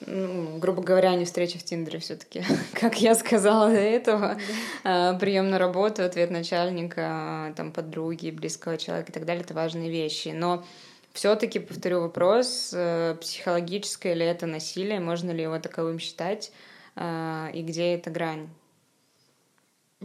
ну, 0.00 0.58
грубо 0.58 0.82
говоря, 0.82 1.14
не 1.16 1.24
встреча 1.24 1.58
в 1.58 1.64
Тиндере 1.64 1.98
все-таки. 1.98 2.44
Как 2.72 3.00
я 3.00 3.14
сказала 3.16 3.68
до 3.70 3.76
этого, 3.76 4.38
а, 4.84 5.14
прием 5.14 5.50
на 5.50 5.58
работу, 5.58 6.04
ответ 6.04 6.30
начальника, 6.30 7.52
там, 7.56 7.72
подруги, 7.72 8.30
близкого 8.30 8.78
человека 8.78 9.10
и 9.10 9.14
так 9.14 9.24
далее, 9.24 9.42
это 9.42 9.54
важные 9.54 9.90
вещи. 9.90 10.28
Но 10.28 10.64
все-таки 11.12 11.58
повторю 11.58 12.00
вопрос, 12.00 12.70
э, 12.72 13.16
психологическое 13.20 14.14
ли 14.14 14.26
это 14.26 14.46
насилие, 14.46 15.00
можно 15.00 15.30
ли 15.30 15.42
его 15.42 15.58
таковым 15.58 15.98
считать, 15.98 16.52
а, 16.96 17.50
и 17.52 17.62
где 17.62 17.94
эта 17.94 18.10
грань? 18.10 18.48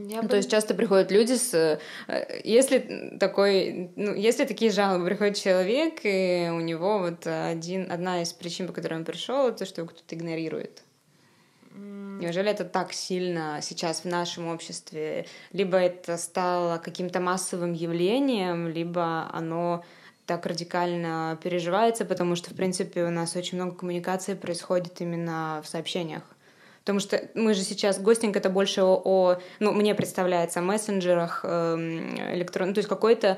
Я 0.07 0.21
ну, 0.21 0.27
То 0.27 0.37
есть 0.37 0.49
часто 0.49 0.73
приходят 0.73 1.11
люди 1.11 1.33
с... 1.33 1.79
Э, 2.07 2.41
если 2.43 3.17
такой... 3.19 3.91
Ну, 3.95 4.13
если 4.13 4.45
такие 4.45 4.71
жалобы 4.71 5.05
приходит 5.05 5.37
человек, 5.37 5.99
и 6.03 6.49
у 6.51 6.59
него 6.61 6.99
вот 6.99 7.27
один, 7.27 7.91
одна 7.91 8.21
из 8.21 8.31
причин, 8.33 8.67
по 8.67 8.73
которой 8.73 8.95
он 8.95 9.05
пришел, 9.05 9.49
это 9.49 9.65
что 9.65 9.81
его 9.81 9.89
кто-то 9.89 10.15
игнорирует. 10.15 10.83
Неужели 11.75 12.51
это 12.51 12.65
так 12.65 12.91
сильно 12.91 13.59
сейчас 13.61 14.01
в 14.01 14.05
нашем 14.05 14.47
обществе? 14.47 15.25
Либо 15.53 15.77
это 15.77 16.17
стало 16.17 16.77
каким-то 16.77 17.19
массовым 17.21 17.73
явлением, 17.73 18.67
либо 18.67 19.29
оно 19.31 19.85
так 20.25 20.45
радикально 20.45 21.39
переживается, 21.41 22.05
потому 22.05 22.35
что, 22.35 22.51
в 22.51 22.55
принципе, 22.55 23.03
у 23.03 23.09
нас 23.09 23.35
очень 23.35 23.57
много 23.57 23.75
коммуникации 23.75 24.33
происходит 24.33 24.99
именно 25.01 25.61
в 25.63 25.67
сообщениях. 25.67 26.23
Потому 26.89 27.01
что 27.01 27.21
мы 27.35 27.53
же 27.53 27.61
сейчас, 27.61 27.99
гостинг 27.99 28.35
это 28.35 28.49
больше 28.49 28.81
о, 28.81 28.99
о 29.05 29.39
ну, 29.59 29.73
мне 29.73 29.93
представляется, 29.93 30.59
мессенджерах, 30.59 31.41
э, 31.43 31.75
электрон, 32.33 32.73
то 32.73 32.79
есть 32.79 32.89
какой-то 32.89 33.37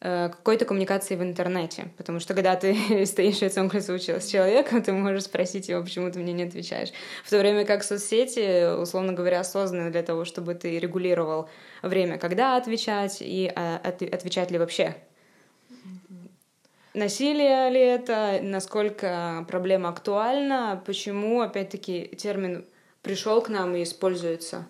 э, 0.00 0.30
какой-то 0.30 0.64
коммуникации 0.64 1.14
в 1.14 1.22
интернете. 1.22 1.88
Потому 1.98 2.20
что 2.20 2.32
когда 2.32 2.56
ты 2.56 3.04
стоишь 3.04 3.42
лицом 3.42 3.68
к 3.68 3.74
лицу 3.74 3.98
с 3.98 4.26
человеком, 4.26 4.80
ты 4.82 4.92
можешь 4.92 5.24
спросить 5.24 5.68
его, 5.68 5.82
почему 5.82 6.10
ты 6.10 6.20
мне 6.20 6.32
не 6.32 6.44
отвечаешь. 6.44 6.88
В 7.22 7.28
то 7.28 7.38
время 7.38 7.66
как 7.66 7.84
соцсети, 7.84 8.80
условно 8.80 9.12
говоря, 9.12 9.44
созданы 9.44 9.90
для 9.90 10.02
того, 10.02 10.24
чтобы 10.24 10.54
ты 10.54 10.78
регулировал 10.78 11.50
время, 11.82 12.16
когда 12.16 12.56
отвечать 12.56 13.18
и 13.20 13.52
а, 13.54 13.76
от, 13.76 14.00
отвечать 14.00 14.50
ли 14.50 14.56
вообще. 14.56 14.96
Насилие 16.94 17.68
ли 17.68 17.80
это, 17.80 18.38
насколько 18.40 19.44
проблема 19.48 19.90
актуальна, 19.90 20.82
почему, 20.86 21.42
опять-таки, 21.42 22.16
термин 22.16 22.64
пришел 23.06 23.40
к 23.40 23.48
нам 23.48 23.76
и 23.76 23.84
используется? 23.84 24.64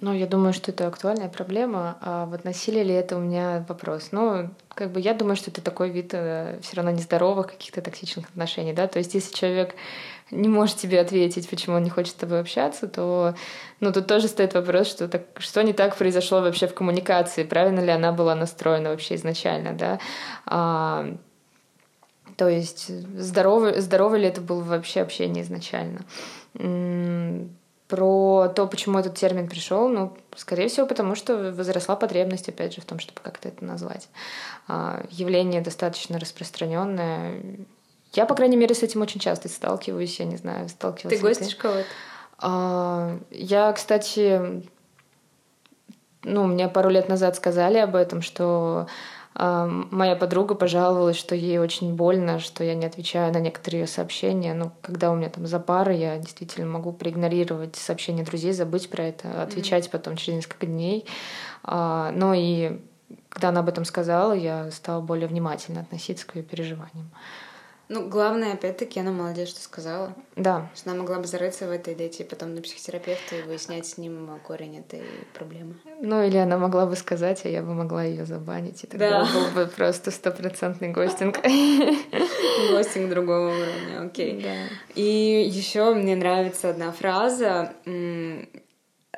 Ну, 0.00 0.12
я 0.12 0.26
думаю, 0.26 0.52
что 0.52 0.70
это 0.70 0.86
актуальная 0.86 1.28
проблема. 1.28 1.96
А 2.00 2.26
вот 2.26 2.44
насилие 2.44 2.84
ли 2.84 2.94
это 2.94 3.16
у 3.16 3.20
меня 3.20 3.64
вопрос. 3.68 4.08
Ну, 4.12 4.50
как 4.68 4.92
бы 4.92 5.00
я 5.00 5.14
думаю, 5.14 5.36
что 5.36 5.50
это 5.50 5.62
такой 5.62 5.90
вид 5.90 6.10
э, 6.12 6.60
все 6.62 6.76
равно 6.76 6.92
нездоровых 6.92 7.48
каких-то 7.48 7.80
токсичных 7.80 8.28
отношений, 8.28 8.72
да. 8.72 8.86
То 8.86 8.98
есть, 8.98 9.14
если 9.14 9.34
человек 9.34 9.74
не 10.30 10.48
может 10.48 10.76
тебе 10.76 11.00
ответить, 11.00 11.48
почему 11.48 11.76
он 11.76 11.82
не 11.82 11.90
хочет 11.90 12.12
с 12.12 12.18
тобой 12.18 12.40
общаться, 12.40 12.86
то 12.86 13.34
ну, 13.80 13.92
тут 13.92 14.06
тоже 14.06 14.28
стоит 14.28 14.54
вопрос, 14.54 14.86
что, 14.88 15.08
так, 15.08 15.22
что 15.38 15.62
не 15.62 15.72
так 15.72 15.96
произошло 15.96 16.40
вообще 16.40 16.66
в 16.68 16.74
коммуникации, 16.74 17.44
правильно 17.44 17.80
ли 17.80 17.90
она 17.90 18.12
была 18.12 18.34
настроена 18.34 18.90
вообще 18.90 19.14
изначально, 19.14 19.72
да. 19.72 19.98
А, 20.44 21.16
то 22.36 22.48
есть 22.48 22.88
здоровый, 23.18 23.80
здоровый 23.80 24.20
ли 24.20 24.26
это 24.26 24.40
было 24.40 24.62
вообще 24.62 25.00
общение 25.00 25.42
изначально. 25.42 26.04
Про 27.88 28.48
то, 28.48 28.66
почему 28.66 28.98
этот 28.98 29.14
термин 29.14 29.48
пришел, 29.48 29.88
ну, 29.88 30.16
скорее 30.34 30.66
всего, 30.68 30.86
потому 30.86 31.14
что 31.14 31.52
возросла 31.52 31.94
потребность, 31.94 32.48
опять 32.48 32.74
же, 32.74 32.80
в 32.80 32.84
том, 32.84 32.98
чтобы 32.98 33.20
как-то 33.22 33.48
это 33.48 33.64
назвать. 33.64 34.08
А, 34.66 35.04
явление 35.10 35.60
достаточно 35.60 36.18
распространенное. 36.18 37.40
Я, 38.12 38.26
по 38.26 38.34
крайней 38.34 38.56
мере, 38.56 38.74
с 38.74 38.82
этим 38.82 39.02
очень 39.02 39.20
часто 39.20 39.48
сталкиваюсь, 39.48 40.18
я 40.18 40.26
не 40.26 40.36
знаю, 40.36 40.68
сталкивалась. 40.68 41.20
Ты 41.20 41.22
гостишь 41.24 41.54
кого-то? 41.54 41.84
А, 42.38 43.20
я, 43.30 43.72
кстати, 43.72 44.64
ну, 46.24 46.46
мне 46.46 46.68
пару 46.68 46.90
лет 46.90 47.08
назад 47.08 47.36
сказали 47.36 47.78
об 47.78 47.94
этом, 47.94 48.20
что 48.20 48.88
Моя 49.38 50.16
подруга 50.16 50.54
пожаловалась, 50.54 51.16
что 51.16 51.34
ей 51.34 51.58
очень 51.58 51.94
больно, 51.94 52.38
что 52.38 52.64
я 52.64 52.74
не 52.74 52.86
отвечаю 52.86 53.32
на 53.34 53.38
некоторые 53.38 53.82
ее 53.82 53.86
сообщения. 53.86 54.54
Ну, 54.54 54.72
когда 54.80 55.10
у 55.10 55.14
меня 55.14 55.28
там 55.28 55.46
за 55.46 55.60
пары, 55.60 55.92
я 55.94 56.16
действительно 56.16 56.66
могу 56.66 56.90
проигнорировать 56.92 57.76
сообщения 57.76 58.24
друзей, 58.24 58.52
забыть 58.52 58.88
про 58.88 59.04
это, 59.04 59.42
отвечать 59.42 59.86
mm-hmm. 59.86 59.90
потом 59.90 60.16
через 60.16 60.36
несколько 60.36 60.66
дней. 60.66 61.04
А, 61.64 62.12
но 62.12 62.32
и 62.32 62.80
когда 63.28 63.50
она 63.50 63.60
об 63.60 63.68
этом 63.68 63.84
сказала, 63.84 64.32
я 64.32 64.70
стала 64.70 65.02
более 65.02 65.28
внимательно 65.28 65.82
относиться 65.82 66.26
к 66.26 66.36
ее 66.36 66.42
переживаниям. 66.42 67.10
Ну, 67.88 68.08
главное, 68.08 68.54
опять-таки, 68.54 68.98
она 68.98 69.12
молодец, 69.12 69.50
что 69.50 69.60
сказала. 69.60 70.12
Да. 70.34 70.68
Что 70.74 70.90
она 70.90 71.00
могла 71.00 71.18
бы 71.18 71.26
зарыться 71.26 71.68
в 71.68 71.70
этой, 71.70 71.94
дойти 71.94 72.24
потом 72.24 72.54
на 72.54 72.60
психотерапевта 72.60 73.36
и 73.36 73.42
выяснять 73.42 73.86
с 73.86 73.96
ним 73.96 74.28
корень 74.42 74.78
этой 74.78 75.02
проблемы. 75.34 75.76
Ну, 76.00 76.22
или 76.22 76.36
она 76.36 76.58
могла 76.58 76.86
бы 76.86 76.96
сказать, 76.96 77.42
а 77.44 77.48
я 77.48 77.62
бы 77.62 77.74
могла 77.74 78.02
ее 78.02 78.26
забанить, 78.26 78.82
и 78.82 78.86
тогда 78.88 79.24
да. 79.24 79.32
был 79.32 79.50
бы 79.54 79.70
просто 79.70 80.10
стопроцентный 80.10 80.88
гостинг. 80.88 81.38
Гостинг 82.72 83.10
другого 83.10 83.48
уровня, 83.50 84.04
окей. 84.04 84.42
Да. 84.42 84.56
И 84.94 85.48
еще 85.48 85.94
мне 85.94 86.16
нравится 86.16 86.70
одна 86.70 86.90
фраза. 86.90 87.72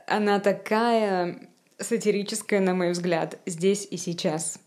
Она 0.06 0.40
такая 0.40 1.47
сатирическая, 1.78 2.60
на 2.60 2.74
мой 2.74 2.90
взгляд, 2.90 3.38
здесь 3.46 3.86
и 3.90 3.96
сейчас. 3.96 4.58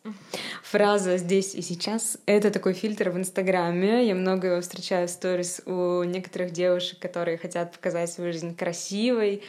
Фраза 0.63 1.17
«здесь 1.17 1.55
и 1.55 1.61
сейчас»— 1.61 2.17
это 2.25 2.51
такой 2.51 2.73
фильтр 2.73 3.09
в 3.09 3.17
Инстаграме. 3.17 4.07
Я 4.07 4.15
много 4.15 4.47
его 4.47 4.61
встречаю 4.61 5.07
в 5.07 5.11
сторис 5.11 5.61
у 5.65 6.03
некоторых 6.03 6.51
девушек, 6.51 6.99
которые 6.99 7.37
хотят 7.37 7.73
показать 7.73 8.09
свою 8.11 8.31
жизнь 8.31 8.55
красивой, 8.55 9.43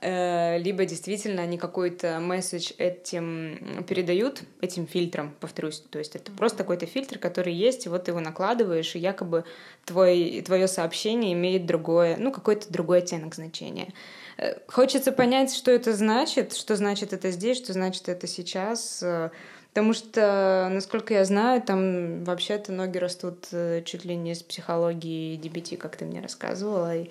э, 0.00 0.58
либо 0.58 0.86
действительно 0.86 1.42
они 1.42 1.58
какой-то 1.58 2.18
месседж 2.18 2.72
этим 2.78 3.84
передают, 3.86 4.42
этим 4.62 4.86
фильтром, 4.86 5.34
повторюсь. 5.38 5.84
То 5.90 5.98
есть 5.98 6.16
это 6.16 6.32
просто 6.32 6.58
какой-то 6.58 6.86
фильтр, 6.86 7.18
который 7.18 7.52
есть, 7.52 7.84
и 7.84 7.90
вот 7.90 8.04
ты 8.04 8.12
его 8.12 8.20
накладываешь, 8.20 8.96
и 8.96 8.98
якобы 8.98 9.44
твой, 9.84 10.42
твое 10.46 10.66
сообщение 10.66 11.34
имеет 11.34 11.66
другое, 11.66 12.16
ну, 12.16 12.32
какой-то 12.32 12.72
другой 12.72 12.98
оттенок 12.98 13.34
значения. 13.34 13.92
Э, 14.38 14.54
хочется 14.66 15.12
понять, 15.12 15.54
что 15.54 15.70
это 15.70 15.94
значит, 15.94 16.54
что 16.54 16.76
значит 16.76 17.12
это 17.12 17.30
здесь, 17.30 17.58
что 17.58 17.72
значит 17.72 18.08
это 18.08 18.26
сейчас. 18.26 19.02
Э, 19.02 19.30
потому 19.70 19.92
что, 19.92 20.68
насколько 20.70 21.14
я 21.14 21.24
знаю, 21.24 21.62
там 21.62 22.24
вообще-то 22.24 22.72
ноги 22.72 22.98
растут 22.98 23.48
э, 23.52 23.82
чуть 23.84 24.04
ли 24.04 24.16
не 24.16 24.34
с 24.34 24.42
психологии 24.42 25.38
DBT, 25.38 25.76
как 25.76 25.96
ты 25.96 26.04
мне 26.04 26.20
рассказывала. 26.20 26.96
И 26.96 27.10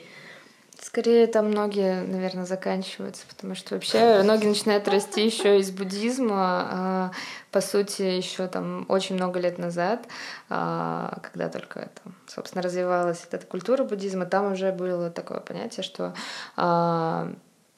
Скорее 0.83 1.27
там 1.27 1.51
ноги, 1.51 1.79
наверное, 2.07 2.45
заканчиваются, 2.45 3.23
потому 3.27 3.53
что 3.53 3.75
вообще 3.75 4.23
ноги 4.23 4.47
начинают 4.47 4.87
расти 4.87 5.23
еще 5.23 5.59
из 5.59 5.69
буддизма. 5.69 6.35
А, 6.71 7.11
по 7.51 7.61
сути, 7.61 8.01
еще 8.01 8.47
там 8.47 8.87
очень 8.89 9.15
много 9.15 9.39
лет 9.39 9.59
назад, 9.59 10.07
а, 10.49 11.19
когда 11.21 11.49
только 11.49 11.81
это, 11.81 12.01
собственно, 12.25 12.63
развивалась 12.63 13.27
эта 13.29 13.45
культура 13.45 13.83
буддизма, 13.83 14.25
там 14.25 14.53
уже 14.53 14.71
было 14.71 15.11
такое 15.11 15.39
понятие, 15.39 15.83
что 15.83 16.15
а, 16.57 17.31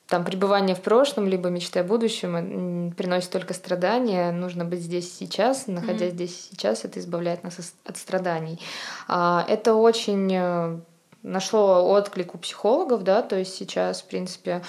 там 0.07 0.23
пребывание 0.23 0.75
в 0.75 0.81
прошлом, 0.81 1.27
либо 1.27 1.49
мечты 1.49 1.79
о 1.79 1.83
будущем 1.83 2.93
приносит 2.95 3.31
только 3.31 3.53
страдания. 3.53 4.31
Нужно 4.31 4.63
быть 4.63 4.79
здесь 4.79 5.13
сейчас, 5.13 5.67
находясь 5.67 6.13
mm-hmm. 6.13 6.15
здесь 6.15 6.49
сейчас, 6.51 6.85
это 6.85 7.01
избавляет 7.01 7.43
нас 7.43 7.59
от 7.85 7.97
страданий. 7.97 8.61
Это 9.07 9.73
очень 9.73 10.31
э, 10.33 10.79
нашло 11.23 11.89
отклик 11.89 12.35
у 12.35 12.37
психологов, 12.37 13.03
да, 13.03 13.21
то 13.21 13.37
есть 13.37 13.55
сейчас, 13.55 14.01
в 14.01 14.07
принципе, 14.07 14.61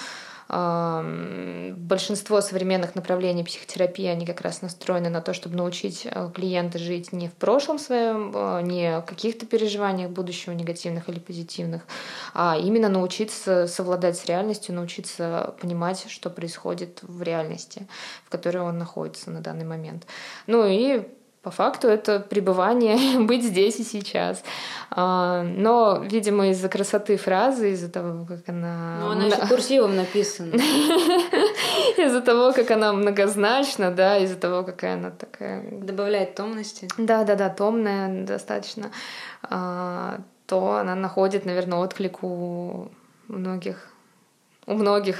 большинство 0.47 2.39
современных 2.39 2.93
направлений 2.93 3.43
психотерапии, 3.43 4.05
они 4.05 4.27
как 4.27 4.41
раз 4.41 4.61
настроены 4.61 5.09
на 5.09 5.21
то, 5.21 5.33
чтобы 5.33 5.55
научить 5.55 6.05
э, 6.05 6.29
клиента 6.35 6.77
жить 6.77 7.11
не 7.11 7.29
в 7.29 7.33
прошлом 7.33 7.79
своем, 7.79 8.31
э, 8.35 8.61
не 8.61 8.99
в 8.99 9.05
каких-то 9.05 9.47
переживаниях 9.47 10.11
будущего, 10.11 10.53
негативных 10.53 11.09
или 11.09 11.17
позитивных, 11.17 11.81
а 12.35 12.57
именно 12.61 12.89
научиться 12.89 13.65
совладать 13.65 14.17
с 14.17 14.25
реальностью, 14.25 14.75
научиться 14.75 15.55
понимать, 15.59 16.05
что 16.09 16.29
происходит 16.29 16.99
в 17.01 17.23
реальности, 17.23 17.87
в 18.23 18.29
которой 18.29 18.59
он 18.61 18.77
находится 18.77 19.31
на 19.31 19.41
данный 19.41 19.65
момент. 19.65 20.05
Ну 20.45 20.63
и 20.67 21.07
по 21.45 21.51
факту 21.51 21.87
это 21.87 22.19
пребывание, 22.19 23.19
быть 23.19 23.43
здесь 23.43 23.79
и 23.79 23.83
сейчас. 23.83 24.43
А, 24.89 25.43
но, 25.43 25.99
видимо, 26.03 26.49
из-за 26.49 26.69
красоты 26.69 27.17
фразы, 27.17 27.71
из-за 27.73 27.87
того, 27.87 28.25
как 28.25 28.49
она... 28.49 28.97
Ну, 28.99 29.11
она 29.11 29.25
еще 29.25 29.45
курсивом 29.47 29.95
написана. 29.95 30.55
Из-за 31.97 32.21
того, 32.21 32.51
как 32.51 32.71
она 32.71 32.93
многозначна, 32.93 33.91
да, 33.91 34.17
из-за 34.17 34.37
того, 34.37 34.63
какая 34.63 34.95
она 34.95 35.11
такая... 35.11 35.63
Добавляет 35.71 36.33
томности. 36.33 36.87
Да-да-да, 36.97 37.49
томная 37.49 38.25
достаточно. 38.25 38.89
А, 39.43 40.21
то 40.47 40.77
она 40.77 40.95
находит, 40.95 41.45
наверное, 41.45 41.77
отклик 41.77 42.23
у 42.23 42.89
многих. 43.27 43.87
У 44.65 44.73
многих. 44.73 45.17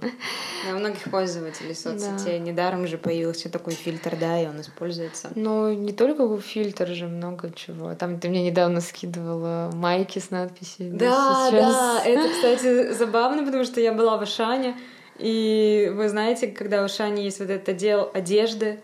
Да, 0.00 0.74
у 0.74 0.78
многих 0.78 1.10
пользователей 1.10 1.74
соцсетей. 1.74 2.38
Да. 2.38 2.44
Недаром 2.44 2.86
же 2.86 2.98
появился 2.98 3.48
такой 3.48 3.72
фильтр, 3.72 4.16
да, 4.20 4.40
и 4.40 4.46
он 4.46 4.60
используется. 4.60 5.30
Ну, 5.34 5.72
не 5.72 5.92
только 5.92 6.38
фильтр 6.38 6.88
же, 6.88 7.06
много 7.06 7.50
чего. 7.52 7.94
Там 7.94 8.20
ты 8.20 8.28
мне 8.28 8.42
недавно 8.42 8.80
скидывала 8.80 9.70
майки 9.72 10.18
с 10.18 10.30
надписью. 10.30 10.92
Да, 10.92 11.50
да, 11.50 11.60
да. 11.60 12.02
это, 12.04 12.28
кстати, 12.28 12.92
забавно, 12.92 13.44
потому 13.44 13.64
что 13.64 13.80
я 13.80 13.92
была 13.92 14.18
в 14.18 14.22
Ашане, 14.22 14.76
и 15.18 15.90
вы 15.94 16.08
знаете, 16.08 16.48
когда 16.48 16.82
в 16.82 16.84
Ашане 16.84 17.24
есть 17.24 17.40
вот 17.40 17.48
этот 17.48 17.68
отдел 17.70 18.10
одежды, 18.12 18.80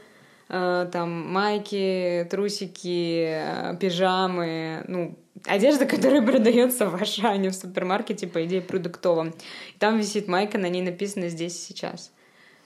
там 0.53 1.33
майки, 1.33 2.27
трусики, 2.31 3.25
э, 3.27 3.77
пижамы, 3.81 4.85
ну, 4.87 5.19
одежда, 5.47 5.87
которая 5.87 6.21
продается 6.21 6.89
в 6.89 6.95
Ашане 6.95 7.51
в 7.51 7.55
супермаркете, 7.55 8.27
по 8.27 8.45
идее, 8.45 8.61
продуктовом. 8.61 9.35
Там 9.79 9.99
висит 9.99 10.29
майка, 10.29 10.59
на 10.59 10.69
ней 10.69 10.83
написано 10.83 11.29
«Здесь 11.31 11.57
и 11.57 11.73
сейчас». 11.73 12.13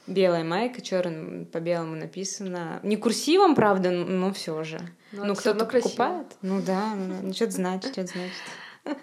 Белая 0.08 0.44
майка, 0.44 0.80
черным 0.82 1.46
по 1.46 1.58
белому 1.58 1.96
написано. 1.96 2.80
Не 2.84 2.96
курсивом, 2.96 3.54
правда, 3.56 3.90
но 3.90 4.32
все 4.32 4.62
же. 4.62 4.78
Но 5.10 5.22
ну, 5.22 5.26
ну 5.28 5.34
кто-то 5.34 5.64
покупает. 5.64 6.26
Ну 6.42 6.62
да, 6.62 6.94
ну, 6.94 7.14
ну 7.22 7.32
что-то 7.32 7.52
значит, 7.52 7.92
что-то 7.92 8.12
значит. 8.12 8.32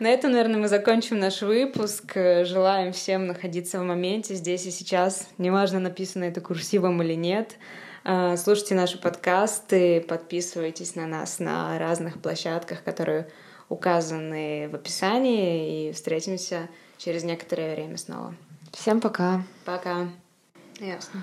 На 0.00 0.08
этом, 0.08 0.32
наверное, 0.32 0.58
мы 0.58 0.68
закончим 0.68 1.18
наш 1.18 1.42
выпуск. 1.42 2.14
Желаем 2.14 2.94
всем 2.94 3.26
находиться 3.26 3.78
в 3.78 3.82
моменте 3.82 4.34
здесь 4.34 4.64
и 4.64 4.70
сейчас. 4.70 5.28
Неважно, 5.36 5.78
написано 5.78 6.24
это 6.24 6.40
курсивом 6.40 7.02
или 7.02 7.12
нет. 7.12 7.58
А, 8.02 8.38
слушайте 8.38 8.74
наши 8.74 8.98
подкасты, 8.98 10.00
подписывайтесь 10.00 10.94
на 10.94 11.06
нас 11.06 11.38
на 11.38 11.78
разных 11.78 12.18
площадках, 12.22 12.82
которые 12.82 13.28
указаны 13.68 14.70
в 14.70 14.74
описании, 14.74 15.90
и 15.90 15.92
встретимся 15.92 16.70
через 16.96 17.22
некоторое 17.22 17.74
время 17.74 17.98
снова. 17.98 18.34
Всем 18.72 19.02
пока. 19.02 19.42
Пока. 19.66 20.08
Ясно. 20.80 21.22